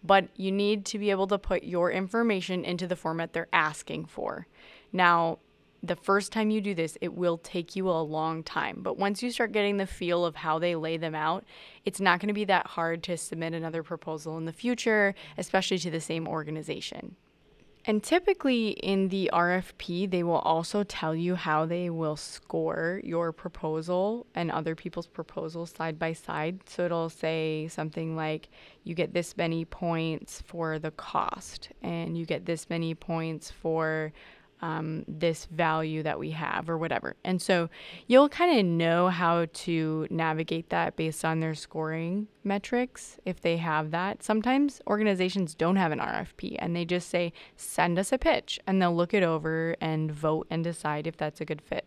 but 0.04 0.28
you 0.36 0.52
need 0.52 0.84
to 0.86 0.98
be 0.98 1.10
able 1.10 1.26
to 1.28 1.38
put 1.38 1.64
your 1.64 1.90
information 1.90 2.64
into 2.64 2.86
the 2.86 2.96
format 2.96 3.32
they're 3.32 3.48
asking 3.52 4.06
for. 4.06 4.46
Now, 4.92 5.38
the 5.82 5.96
first 5.96 6.32
time 6.32 6.50
you 6.50 6.60
do 6.60 6.74
this, 6.74 6.98
it 7.00 7.14
will 7.14 7.38
take 7.38 7.76
you 7.76 7.88
a 7.88 8.02
long 8.02 8.42
time. 8.42 8.78
But 8.80 8.98
once 8.98 9.22
you 9.22 9.30
start 9.30 9.52
getting 9.52 9.76
the 9.76 9.86
feel 9.86 10.24
of 10.24 10.36
how 10.36 10.58
they 10.58 10.74
lay 10.74 10.96
them 10.96 11.14
out, 11.14 11.44
it's 11.84 12.00
not 12.00 12.20
going 12.20 12.28
to 12.28 12.34
be 12.34 12.44
that 12.46 12.66
hard 12.66 13.02
to 13.04 13.16
submit 13.16 13.54
another 13.54 13.82
proposal 13.82 14.36
in 14.38 14.44
the 14.44 14.52
future, 14.52 15.14
especially 15.38 15.78
to 15.78 15.90
the 15.90 16.00
same 16.00 16.26
organization. 16.26 17.16
And 17.88 18.02
typically 18.02 18.70
in 18.70 19.10
the 19.10 19.30
RFP, 19.32 20.10
they 20.10 20.24
will 20.24 20.40
also 20.40 20.82
tell 20.82 21.14
you 21.14 21.36
how 21.36 21.66
they 21.66 21.88
will 21.88 22.16
score 22.16 23.00
your 23.04 23.30
proposal 23.30 24.26
and 24.34 24.50
other 24.50 24.74
people's 24.74 25.06
proposals 25.06 25.70
side 25.70 25.96
by 25.96 26.12
side. 26.12 26.68
So 26.68 26.86
it'll 26.86 27.08
say 27.08 27.68
something 27.68 28.16
like 28.16 28.48
you 28.82 28.96
get 28.96 29.14
this 29.14 29.36
many 29.36 29.64
points 29.64 30.42
for 30.44 30.80
the 30.80 30.90
cost, 30.90 31.68
and 31.80 32.18
you 32.18 32.26
get 32.26 32.44
this 32.44 32.68
many 32.68 32.92
points 32.96 33.52
for 33.52 34.12
um, 34.62 35.04
this 35.06 35.46
value 35.46 36.02
that 36.02 36.18
we 36.18 36.30
have 36.30 36.70
or 36.70 36.78
whatever. 36.78 37.16
And 37.24 37.40
so 37.40 37.68
you'll 38.06 38.28
kind 38.28 38.58
of 38.58 38.64
know 38.64 39.08
how 39.08 39.46
to 39.52 40.06
navigate 40.10 40.70
that 40.70 40.96
based 40.96 41.24
on 41.24 41.40
their 41.40 41.54
scoring 41.54 42.28
metrics 42.42 43.18
if 43.24 43.40
they 43.40 43.58
have 43.58 43.90
that. 43.90 44.22
Sometimes 44.22 44.80
organizations 44.86 45.54
don't 45.54 45.76
have 45.76 45.92
an 45.92 45.98
RFP 45.98 46.56
and 46.58 46.74
they 46.74 46.84
just 46.84 47.08
say, 47.08 47.32
send 47.56 47.98
us 47.98 48.12
a 48.12 48.18
pitch, 48.18 48.58
and 48.66 48.80
they'll 48.80 48.94
look 48.94 49.14
it 49.14 49.22
over 49.22 49.76
and 49.80 50.10
vote 50.10 50.46
and 50.50 50.64
decide 50.64 51.06
if 51.06 51.16
that's 51.16 51.40
a 51.40 51.44
good 51.44 51.60
fit. 51.60 51.86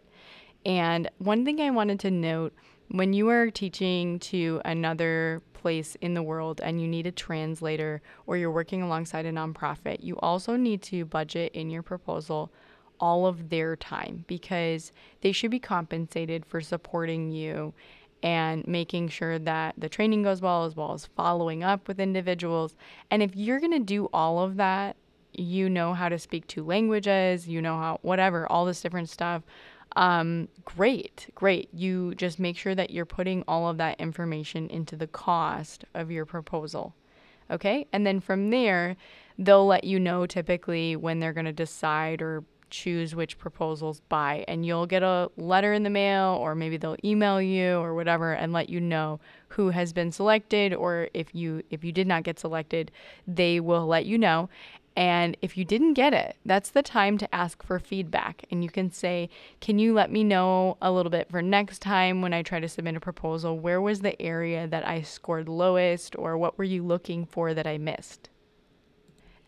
And 0.66 1.10
one 1.18 1.46
thing 1.46 1.62
I 1.62 1.70
wanted 1.70 2.00
to 2.02 2.12
note 2.12 2.54
when 2.90 3.14
you 3.14 3.30
are 3.30 3.50
teaching 3.50 4.20
to 4.20 4.62
another 4.66 5.42
place 5.60 5.96
in 6.02 6.14
the 6.14 6.24
world 6.24 6.62
and 6.64 6.82
you 6.82 6.88
need 6.88 7.06
a 7.06 7.12
translator 7.12 8.02
or 8.26 8.38
you're 8.38 8.52
working 8.52 8.82
alongside 8.82 9.26
a 9.26 9.32
nonprofit, 9.32 9.98
you 10.02 10.18
also 10.20 10.56
need 10.56 10.82
to 10.84 11.06
budget 11.06 11.52
in 11.54 11.70
your 11.70 11.84
proposal 11.84 12.52
all 13.00 13.26
of 13.26 13.50
their 13.50 13.76
time 13.76 14.26
because 14.28 14.92
they 15.22 15.32
should 15.32 15.52
be 15.52 15.60
compensated 15.60 16.46
for 16.46 16.62
supporting 16.62 17.32
you 17.32 17.74
and 18.22 18.68
making 18.68 19.08
sure 19.08 19.40
that 19.40 19.76
the 19.78 19.88
training 19.88 20.24
goes 20.24 20.42
well 20.42 20.66
as 20.66 20.76
well 20.76 20.94
as 20.94 21.06
following 21.06 21.64
up 21.64 21.88
with 21.88 22.00
individuals. 22.00 22.76
And 23.10 23.24
if 23.24 23.36
you're 23.36 23.60
going 23.60 23.72
to 23.72 23.80
do 23.80 24.10
all 24.12 24.40
of 24.40 24.58
that, 24.58 24.98
you 25.34 25.70
know 25.70 25.94
how 25.94 26.10
to 26.10 26.20
speak 26.20 26.48
two 26.48 26.64
languages, 26.64 27.48
you 27.48 27.62
know 27.62 27.78
how 27.78 28.00
whatever, 28.02 28.52
all 28.52 28.66
this 28.66 28.82
different 28.82 29.10
stuff. 29.10 29.44
Um, 29.96 30.48
great, 30.66 31.30
great. 31.36 31.70
You 31.74 32.14
just 32.16 32.40
make 32.40 32.58
sure 32.58 32.76
that 32.76 32.92
you're 32.92 33.06
putting 33.06 33.44
all 33.48 33.70
of 33.70 33.78
that 33.78 34.00
information 34.00 34.70
into 34.70 34.96
the 34.96 35.08
cost 35.08 35.84
of 35.94 36.12
your 36.12 36.26
proposal. 36.26 36.96
Okay. 37.52 37.88
And 37.92 38.06
then 38.06 38.20
from 38.20 38.52
there, 38.52 38.96
they'll 39.38 39.66
let 39.66 39.84
you 39.84 40.00
know 40.00 40.26
typically 40.26 40.96
when 40.96 41.20
they're 41.20 41.34
going 41.34 41.46
to 41.46 41.54
decide 41.54 42.22
or 42.22 42.44
choose 42.70 43.16
which 43.16 43.38
proposals 43.38 44.02
by 44.10 44.46
and 44.48 44.66
you'll 44.66 44.86
get 44.86 45.04
a 45.04 45.30
letter 45.38 45.74
in 45.74 45.84
the 45.84 45.90
mail 45.90 46.38
or 46.40 46.56
maybe 46.56 46.78
they'll 46.78 46.96
email 47.04 47.42
you 47.42 47.78
or 47.78 47.94
whatever 47.94 48.34
and 48.34 48.54
let 48.54 48.70
you 48.70 48.80
know 48.80 49.20
who 49.48 49.70
has 49.70 49.92
been 49.92 50.12
selected 50.12 50.74
or 50.74 51.10
if 51.14 51.34
you 51.34 51.64
if 51.70 51.84
you 51.84 51.92
did 51.92 52.08
not 52.08 52.24
get 52.24 52.40
selected 52.40 52.92
they 53.28 53.60
will 53.60 53.88
let 53.88 54.06
you 54.06 54.18
know 54.18 54.50
and 54.96 55.38
if 55.42 55.58
you 55.58 55.64
didn't 55.64 55.94
get 55.94 56.14
it 56.14 56.36
that's 56.46 56.72
the 56.72 56.82
time 56.82 57.18
to 57.18 57.36
ask 57.36 57.64
for 57.64 57.80
feedback. 57.80 58.46
And 58.52 58.64
you 58.64 58.70
can 58.70 58.92
say 58.92 59.30
can 59.62 59.80
you 59.80 59.94
let 59.94 60.12
me 60.12 60.24
know 60.24 60.78
a 60.82 60.92
little 60.92 61.10
bit 61.10 61.30
for 61.30 61.42
next 61.42 61.80
time 61.80 62.22
when 62.22 62.34
i 62.34 62.42
try 62.42 62.60
to 62.60 62.70
submit 62.70 62.96
a 62.96 63.00
proposal? 63.00 63.60
Where 63.60 63.82
was 63.82 64.02
the 64.02 64.20
area 64.22 64.68
that 64.68 64.88
i 64.88 65.02
scored 65.02 65.50
lowest 65.50 66.16
or 66.18 66.38
what 66.38 66.58
were 66.58 66.64
you 66.64 66.84
looking 66.84 67.26
for 67.26 67.54
that 67.54 67.68
i 67.68 67.78
missed? 67.78 68.30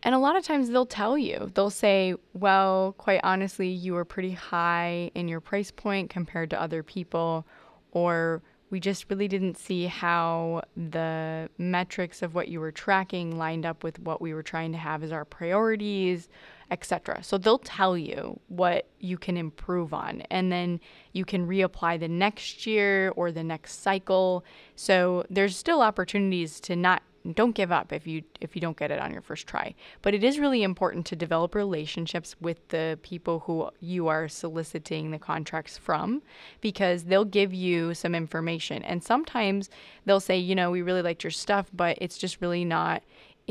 And 0.02 0.14
a 0.14 0.18
lot 0.18 0.36
of 0.36 0.44
times 0.44 0.68
they'll 0.68 0.84
tell 0.84 1.16
you, 1.16 1.50
they'll 1.54 1.70
say, 1.70 2.16
well, 2.32 2.94
quite 2.98 3.20
honestly, 3.22 3.68
you 3.68 3.92
were 3.94 4.04
pretty 4.04 4.32
high 4.32 5.12
in 5.14 5.28
your 5.28 5.40
price 5.40 5.70
point 5.70 6.10
compared 6.10 6.50
to 6.50 6.60
other 6.60 6.82
people, 6.82 7.46
or 7.92 8.42
we 8.72 8.80
just 8.80 9.04
really 9.10 9.28
didn't 9.28 9.58
see 9.58 9.84
how 9.84 10.62
the 10.74 11.46
metrics 11.58 12.22
of 12.22 12.34
what 12.34 12.48
you 12.48 12.58
were 12.58 12.72
tracking 12.72 13.36
lined 13.36 13.66
up 13.66 13.84
with 13.84 13.98
what 13.98 14.22
we 14.22 14.32
were 14.32 14.42
trying 14.42 14.72
to 14.72 14.78
have 14.78 15.02
as 15.02 15.12
our 15.12 15.26
priorities, 15.26 16.30
etc. 16.70 17.22
So 17.22 17.36
they'll 17.36 17.58
tell 17.58 17.98
you 17.98 18.40
what 18.48 18.88
you 18.98 19.18
can 19.18 19.36
improve 19.36 19.92
on 19.92 20.22
and 20.30 20.50
then 20.50 20.80
you 21.12 21.26
can 21.26 21.46
reapply 21.46 22.00
the 22.00 22.08
next 22.08 22.66
year 22.66 23.12
or 23.14 23.30
the 23.30 23.44
next 23.44 23.82
cycle. 23.82 24.42
So 24.74 25.26
there's 25.28 25.54
still 25.54 25.82
opportunities 25.82 26.58
to 26.60 26.74
not 26.74 27.02
don't 27.34 27.54
give 27.54 27.70
up 27.70 27.92
if 27.92 28.06
you 28.06 28.22
if 28.40 28.56
you 28.56 28.60
don't 28.60 28.76
get 28.76 28.90
it 28.90 28.98
on 28.98 29.12
your 29.12 29.22
first 29.22 29.46
try. 29.46 29.74
But 30.02 30.14
it 30.14 30.24
is 30.24 30.38
really 30.38 30.62
important 30.62 31.06
to 31.06 31.16
develop 31.16 31.54
relationships 31.54 32.34
with 32.40 32.66
the 32.68 32.98
people 33.02 33.40
who 33.40 33.70
you 33.80 34.08
are 34.08 34.28
soliciting 34.28 35.10
the 35.10 35.18
contracts 35.18 35.78
from 35.78 36.22
because 36.60 37.04
they'll 37.04 37.24
give 37.24 37.54
you 37.54 37.94
some 37.94 38.14
information. 38.14 38.82
And 38.82 39.02
sometimes 39.02 39.70
they'll 40.04 40.20
say 40.20 40.36
you 40.36 40.54
know 40.54 40.70
we 40.70 40.82
really 40.82 41.02
liked 41.02 41.24
your 41.24 41.30
stuff 41.30 41.70
but 41.72 41.96
it's 42.00 42.18
just 42.18 42.40
really 42.40 42.64
not 42.64 43.02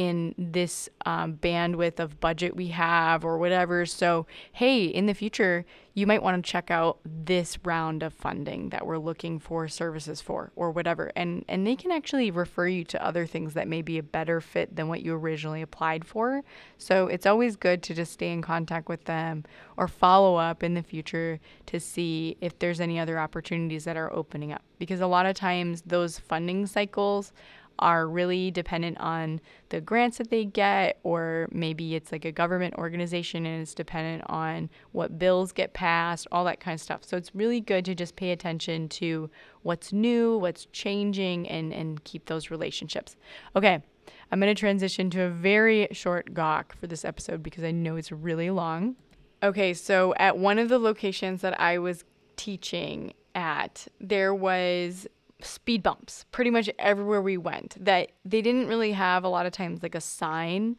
in 0.01 0.33
this 0.35 0.89
um, 1.05 1.35
bandwidth 1.35 1.99
of 1.99 2.19
budget 2.19 2.55
we 2.55 2.69
have 2.69 3.23
or 3.23 3.37
whatever. 3.37 3.85
So, 3.85 4.25
hey, 4.51 4.85
in 4.85 5.05
the 5.05 5.13
future, 5.13 5.63
you 5.93 6.07
might 6.07 6.23
want 6.23 6.43
to 6.43 6.51
check 6.51 6.71
out 6.71 6.97
this 7.05 7.59
round 7.63 8.01
of 8.01 8.11
funding 8.11 8.69
that 8.69 8.87
we're 8.87 8.97
looking 8.97 9.37
for 9.37 9.67
services 9.67 10.19
for 10.19 10.51
or 10.55 10.71
whatever. 10.71 11.11
And 11.15 11.45
and 11.47 11.67
they 11.67 11.75
can 11.75 11.91
actually 11.91 12.31
refer 12.31 12.67
you 12.67 12.83
to 12.85 13.05
other 13.05 13.27
things 13.27 13.53
that 13.53 13.67
may 13.67 13.83
be 13.83 13.99
a 13.99 14.03
better 14.03 14.41
fit 14.41 14.75
than 14.75 14.87
what 14.87 15.03
you 15.03 15.13
originally 15.13 15.61
applied 15.61 16.03
for. 16.03 16.41
So, 16.79 17.05
it's 17.05 17.27
always 17.27 17.55
good 17.55 17.83
to 17.83 17.93
just 17.93 18.13
stay 18.13 18.31
in 18.31 18.41
contact 18.41 18.89
with 18.89 19.05
them 19.05 19.43
or 19.77 19.87
follow 19.87 20.35
up 20.35 20.63
in 20.63 20.73
the 20.73 20.81
future 20.81 21.39
to 21.67 21.79
see 21.79 22.37
if 22.41 22.57
there's 22.57 22.81
any 22.81 22.99
other 22.99 23.19
opportunities 23.19 23.83
that 23.83 23.97
are 23.97 24.11
opening 24.11 24.51
up 24.51 24.63
because 24.79 24.99
a 24.99 25.05
lot 25.05 25.27
of 25.27 25.35
times 25.35 25.83
those 25.85 26.17
funding 26.17 26.65
cycles 26.65 27.31
are 27.81 28.07
really 28.07 28.51
dependent 28.51 28.97
on 28.99 29.41
the 29.69 29.81
grants 29.81 30.17
that 30.19 30.29
they 30.29 30.45
get, 30.45 30.99
or 31.03 31.47
maybe 31.51 31.95
it's 31.95 32.11
like 32.11 32.25
a 32.25 32.31
government 32.31 32.75
organization 32.75 33.45
and 33.45 33.61
it's 33.61 33.73
dependent 33.73 34.23
on 34.27 34.69
what 34.91 35.17
bills 35.17 35.51
get 35.51 35.73
passed, 35.73 36.27
all 36.31 36.45
that 36.45 36.59
kind 36.59 36.75
of 36.75 36.81
stuff. 36.81 37.03
So 37.03 37.17
it's 37.17 37.33
really 37.33 37.59
good 37.59 37.85
to 37.85 37.95
just 37.95 38.15
pay 38.15 38.31
attention 38.31 38.87
to 38.89 39.29
what's 39.63 39.91
new, 39.91 40.37
what's 40.37 40.67
changing, 40.71 41.47
and, 41.49 41.73
and 41.73 42.03
keep 42.03 42.25
those 42.25 42.51
relationships. 42.51 43.15
Okay, 43.55 43.81
I'm 44.31 44.39
going 44.39 44.53
to 44.53 44.59
transition 44.59 45.09
to 45.11 45.23
a 45.23 45.29
very 45.29 45.87
short 45.91 46.33
gawk 46.33 46.75
for 46.75 46.87
this 46.87 47.03
episode 47.03 47.43
because 47.43 47.63
I 47.63 47.71
know 47.71 47.95
it's 47.95 48.11
really 48.11 48.49
long. 48.49 48.95
Okay, 49.43 49.73
so 49.73 50.13
at 50.17 50.37
one 50.37 50.59
of 50.59 50.69
the 50.69 50.79
locations 50.79 51.41
that 51.41 51.59
I 51.59 51.79
was 51.79 52.03
teaching 52.35 53.13
at, 53.33 53.87
there 53.99 54.33
was 54.33 55.07
speed 55.45 55.83
bumps 55.83 56.25
pretty 56.31 56.49
much 56.49 56.69
everywhere 56.79 57.21
we 57.21 57.37
went 57.37 57.75
that 57.83 58.11
they 58.25 58.41
didn't 58.41 58.67
really 58.67 58.91
have 58.91 59.23
a 59.23 59.29
lot 59.29 59.45
of 59.45 59.51
times 59.51 59.81
like 59.83 59.95
a 59.95 60.01
sign 60.01 60.77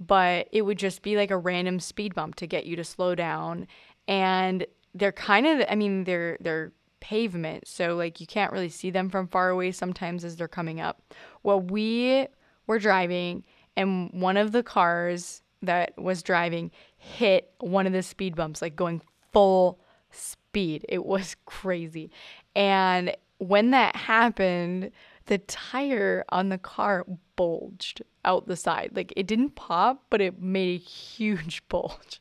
but 0.00 0.48
it 0.52 0.62
would 0.62 0.78
just 0.78 1.02
be 1.02 1.16
like 1.16 1.30
a 1.30 1.36
random 1.36 1.80
speed 1.80 2.14
bump 2.14 2.34
to 2.36 2.46
get 2.46 2.66
you 2.66 2.76
to 2.76 2.84
slow 2.84 3.14
down. 3.14 3.66
And 4.08 4.66
they're 4.96 5.12
kind 5.12 5.44
of 5.44 5.66
i 5.68 5.74
mean 5.74 6.04
they're 6.04 6.38
they're 6.40 6.72
pavement 7.00 7.66
so 7.66 7.96
like 7.96 8.20
you 8.20 8.26
can't 8.28 8.52
really 8.52 8.68
see 8.68 8.90
them 8.90 9.10
from 9.10 9.26
far 9.26 9.50
away 9.50 9.72
sometimes 9.72 10.24
as 10.24 10.36
they're 10.36 10.48
coming 10.48 10.80
up. 10.80 11.02
Well 11.42 11.60
we 11.60 12.28
were 12.66 12.78
driving 12.78 13.44
and 13.76 14.10
one 14.12 14.36
of 14.36 14.52
the 14.52 14.62
cars 14.62 15.42
that 15.62 15.98
was 15.98 16.22
driving 16.22 16.70
hit 16.96 17.50
one 17.58 17.86
of 17.86 17.92
the 17.92 18.02
speed 18.02 18.36
bumps 18.36 18.62
like 18.62 18.76
going 18.76 19.02
full 19.32 19.80
speed. 20.10 20.86
It 20.88 21.04
was 21.04 21.36
crazy. 21.44 22.10
And 22.54 23.16
when 23.48 23.70
that 23.70 23.94
happened, 23.94 24.90
the 25.26 25.38
tire 25.38 26.24
on 26.30 26.48
the 26.48 26.58
car 26.58 27.04
bulged 27.36 28.02
out 28.24 28.46
the 28.46 28.56
side. 28.56 28.92
Like 28.94 29.12
it 29.16 29.26
didn't 29.26 29.54
pop, 29.54 30.04
but 30.10 30.20
it 30.20 30.40
made 30.40 30.80
a 30.80 30.84
huge 30.84 31.62
bulge. 31.68 32.20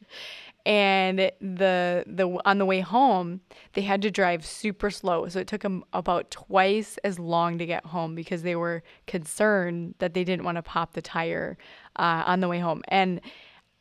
And 0.66 1.20
the 1.20 2.04
the 2.08 2.40
on 2.46 2.58
the 2.58 2.66
way 2.66 2.80
home, 2.80 3.42
they 3.74 3.82
had 3.82 4.02
to 4.04 4.12
drive 4.12 4.46
super 4.46 4.90
slow. 4.90 5.28
So 5.28 5.40
it 5.40 5.48
took 5.48 5.62
them 5.62 5.84
about 5.92 6.32
twice 6.32 6.98
as 7.04 7.20
long 7.20 7.58
to 7.58 7.66
get 7.66 7.86
home 7.88 8.16
because 8.16 8.44
they 8.44 8.56
were 8.56 8.82
concerned 9.06 9.96
that 10.00 10.14
they 10.14 10.24
didn't 10.24 10.46
want 10.46 10.56
to 10.56 10.64
pop 10.64 10.94
the 10.94 11.02
tire 11.02 11.58
uh, 11.98 12.24
on 12.26 12.40
the 12.40 12.48
way 12.48 12.60
home. 12.60 12.82
And 12.88 13.20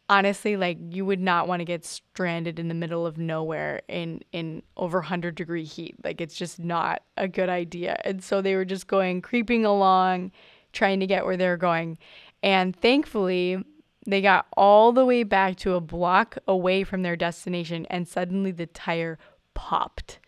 honestly 0.08 0.56
like 0.56 0.78
you 0.90 1.06
would 1.06 1.20
not 1.20 1.48
want 1.48 1.60
to 1.60 1.64
get 1.64 1.84
stranded 1.84 2.58
in 2.58 2.68
the 2.68 2.74
middle 2.74 3.06
of 3.06 3.18
nowhere 3.18 3.82
in 3.88 4.20
in 4.32 4.62
over 4.76 4.98
100 4.98 5.34
degree 5.34 5.64
heat. 5.64 5.96
Like 6.04 6.20
it's 6.20 6.34
just 6.34 6.58
not 6.58 7.02
a 7.16 7.28
good 7.28 7.48
idea. 7.48 8.00
And 8.04 8.22
so 8.22 8.42
they 8.42 8.54
were 8.54 8.64
just 8.64 8.86
going 8.86 9.22
creeping 9.22 9.64
along 9.64 10.32
trying 10.72 11.00
to 11.00 11.06
get 11.06 11.24
where 11.24 11.36
they're 11.36 11.56
going. 11.56 11.98
And 12.42 12.74
thankfully 12.74 13.62
they 14.06 14.20
got 14.20 14.46
all 14.56 14.92
the 14.92 15.04
way 15.04 15.22
back 15.22 15.56
to 15.56 15.74
a 15.74 15.80
block 15.80 16.36
away 16.48 16.82
from 16.84 17.02
their 17.02 17.16
destination 17.16 17.86
and 17.86 18.08
suddenly 18.08 18.50
the 18.50 18.66
tire 18.66 19.18
popped. 19.54 20.18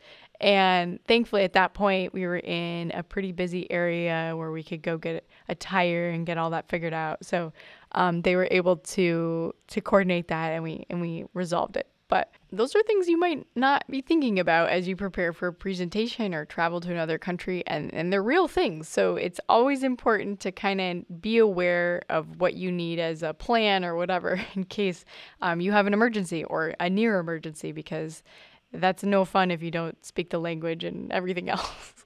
And 0.40 1.02
thankfully, 1.06 1.42
at 1.44 1.52
that 1.52 1.74
point, 1.74 2.12
we 2.12 2.26
were 2.26 2.38
in 2.38 2.90
a 2.92 3.02
pretty 3.02 3.32
busy 3.32 3.70
area 3.70 4.34
where 4.36 4.50
we 4.50 4.62
could 4.62 4.82
go 4.82 4.98
get 4.98 5.26
a 5.48 5.54
tire 5.54 6.10
and 6.10 6.26
get 6.26 6.38
all 6.38 6.50
that 6.50 6.68
figured 6.68 6.92
out. 6.92 7.24
So 7.24 7.52
um, 7.94 8.22
they 8.22 8.36
were 8.36 8.48
able 8.50 8.76
to 8.76 9.54
to 9.68 9.80
coordinate 9.80 10.28
that, 10.28 10.50
and 10.50 10.62
we 10.62 10.86
and 10.90 11.00
we 11.00 11.24
resolved 11.34 11.76
it. 11.76 11.88
But 12.08 12.30
those 12.52 12.74
are 12.76 12.82
things 12.82 13.08
you 13.08 13.18
might 13.18 13.46
not 13.56 13.84
be 13.90 14.02
thinking 14.02 14.38
about 14.38 14.68
as 14.68 14.86
you 14.86 14.94
prepare 14.94 15.32
for 15.32 15.48
a 15.48 15.52
presentation 15.52 16.34
or 16.34 16.44
travel 16.44 16.80
to 16.80 16.90
another 16.90 17.18
country, 17.18 17.64
and, 17.66 17.92
and 17.94 18.12
they're 18.12 18.22
real 18.22 18.46
things. 18.46 18.88
So 18.88 19.16
it's 19.16 19.40
always 19.48 19.82
important 19.82 20.38
to 20.40 20.52
kind 20.52 20.80
of 20.80 21.22
be 21.22 21.38
aware 21.38 22.02
of 22.10 22.40
what 22.40 22.54
you 22.54 22.70
need 22.70 22.98
as 22.98 23.22
a 23.22 23.32
plan 23.32 23.84
or 23.84 23.96
whatever 23.96 24.40
in 24.54 24.64
case 24.64 25.04
um, 25.40 25.60
you 25.60 25.72
have 25.72 25.86
an 25.86 25.94
emergency 25.94 26.44
or 26.44 26.74
a 26.78 26.90
near 26.90 27.18
emergency, 27.18 27.72
because 27.72 28.22
that's 28.70 29.02
no 29.02 29.24
fun 29.24 29.50
if 29.50 29.62
you 29.62 29.70
don't 29.70 30.04
speak 30.04 30.30
the 30.30 30.38
language 30.38 30.84
and 30.84 31.10
everything 31.10 31.48
else. 31.58 32.04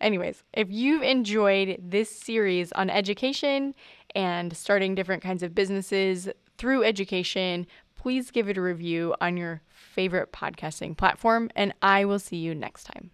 Anyways, 0.00 0.44
if 0.52 0.68
you've 0.70 1.02
enjoyed 1.02 1.78
this 1.80 2.10
series 2.10 2.70
on 2.72 2.90
education 2.90 3.74
and 4.14 4.56
starting 4.56 4.94
different 4.94 5.22
kinds 5.22 5.42
of 5.42 5.54
businesses 5.54 6.28
through 6.56 6.84
education, 6.84 7.66
please 7.94 8.30
give 8.30 8.48
it 8.48 8.58
a 8.58 8.62
review 8.62 9.14
on 9.20 9.36
your 9.36 9.62
favorite 9.68 10.32
podcasting 10.32 10.96
platform, 10.96 11.50
and 11.54 11.74
I 11.82 12.04
will 12.04 12.18
see 12.18 12.36
you 12.36 12.54
next 12.54 12.84
time. 12.84 13.10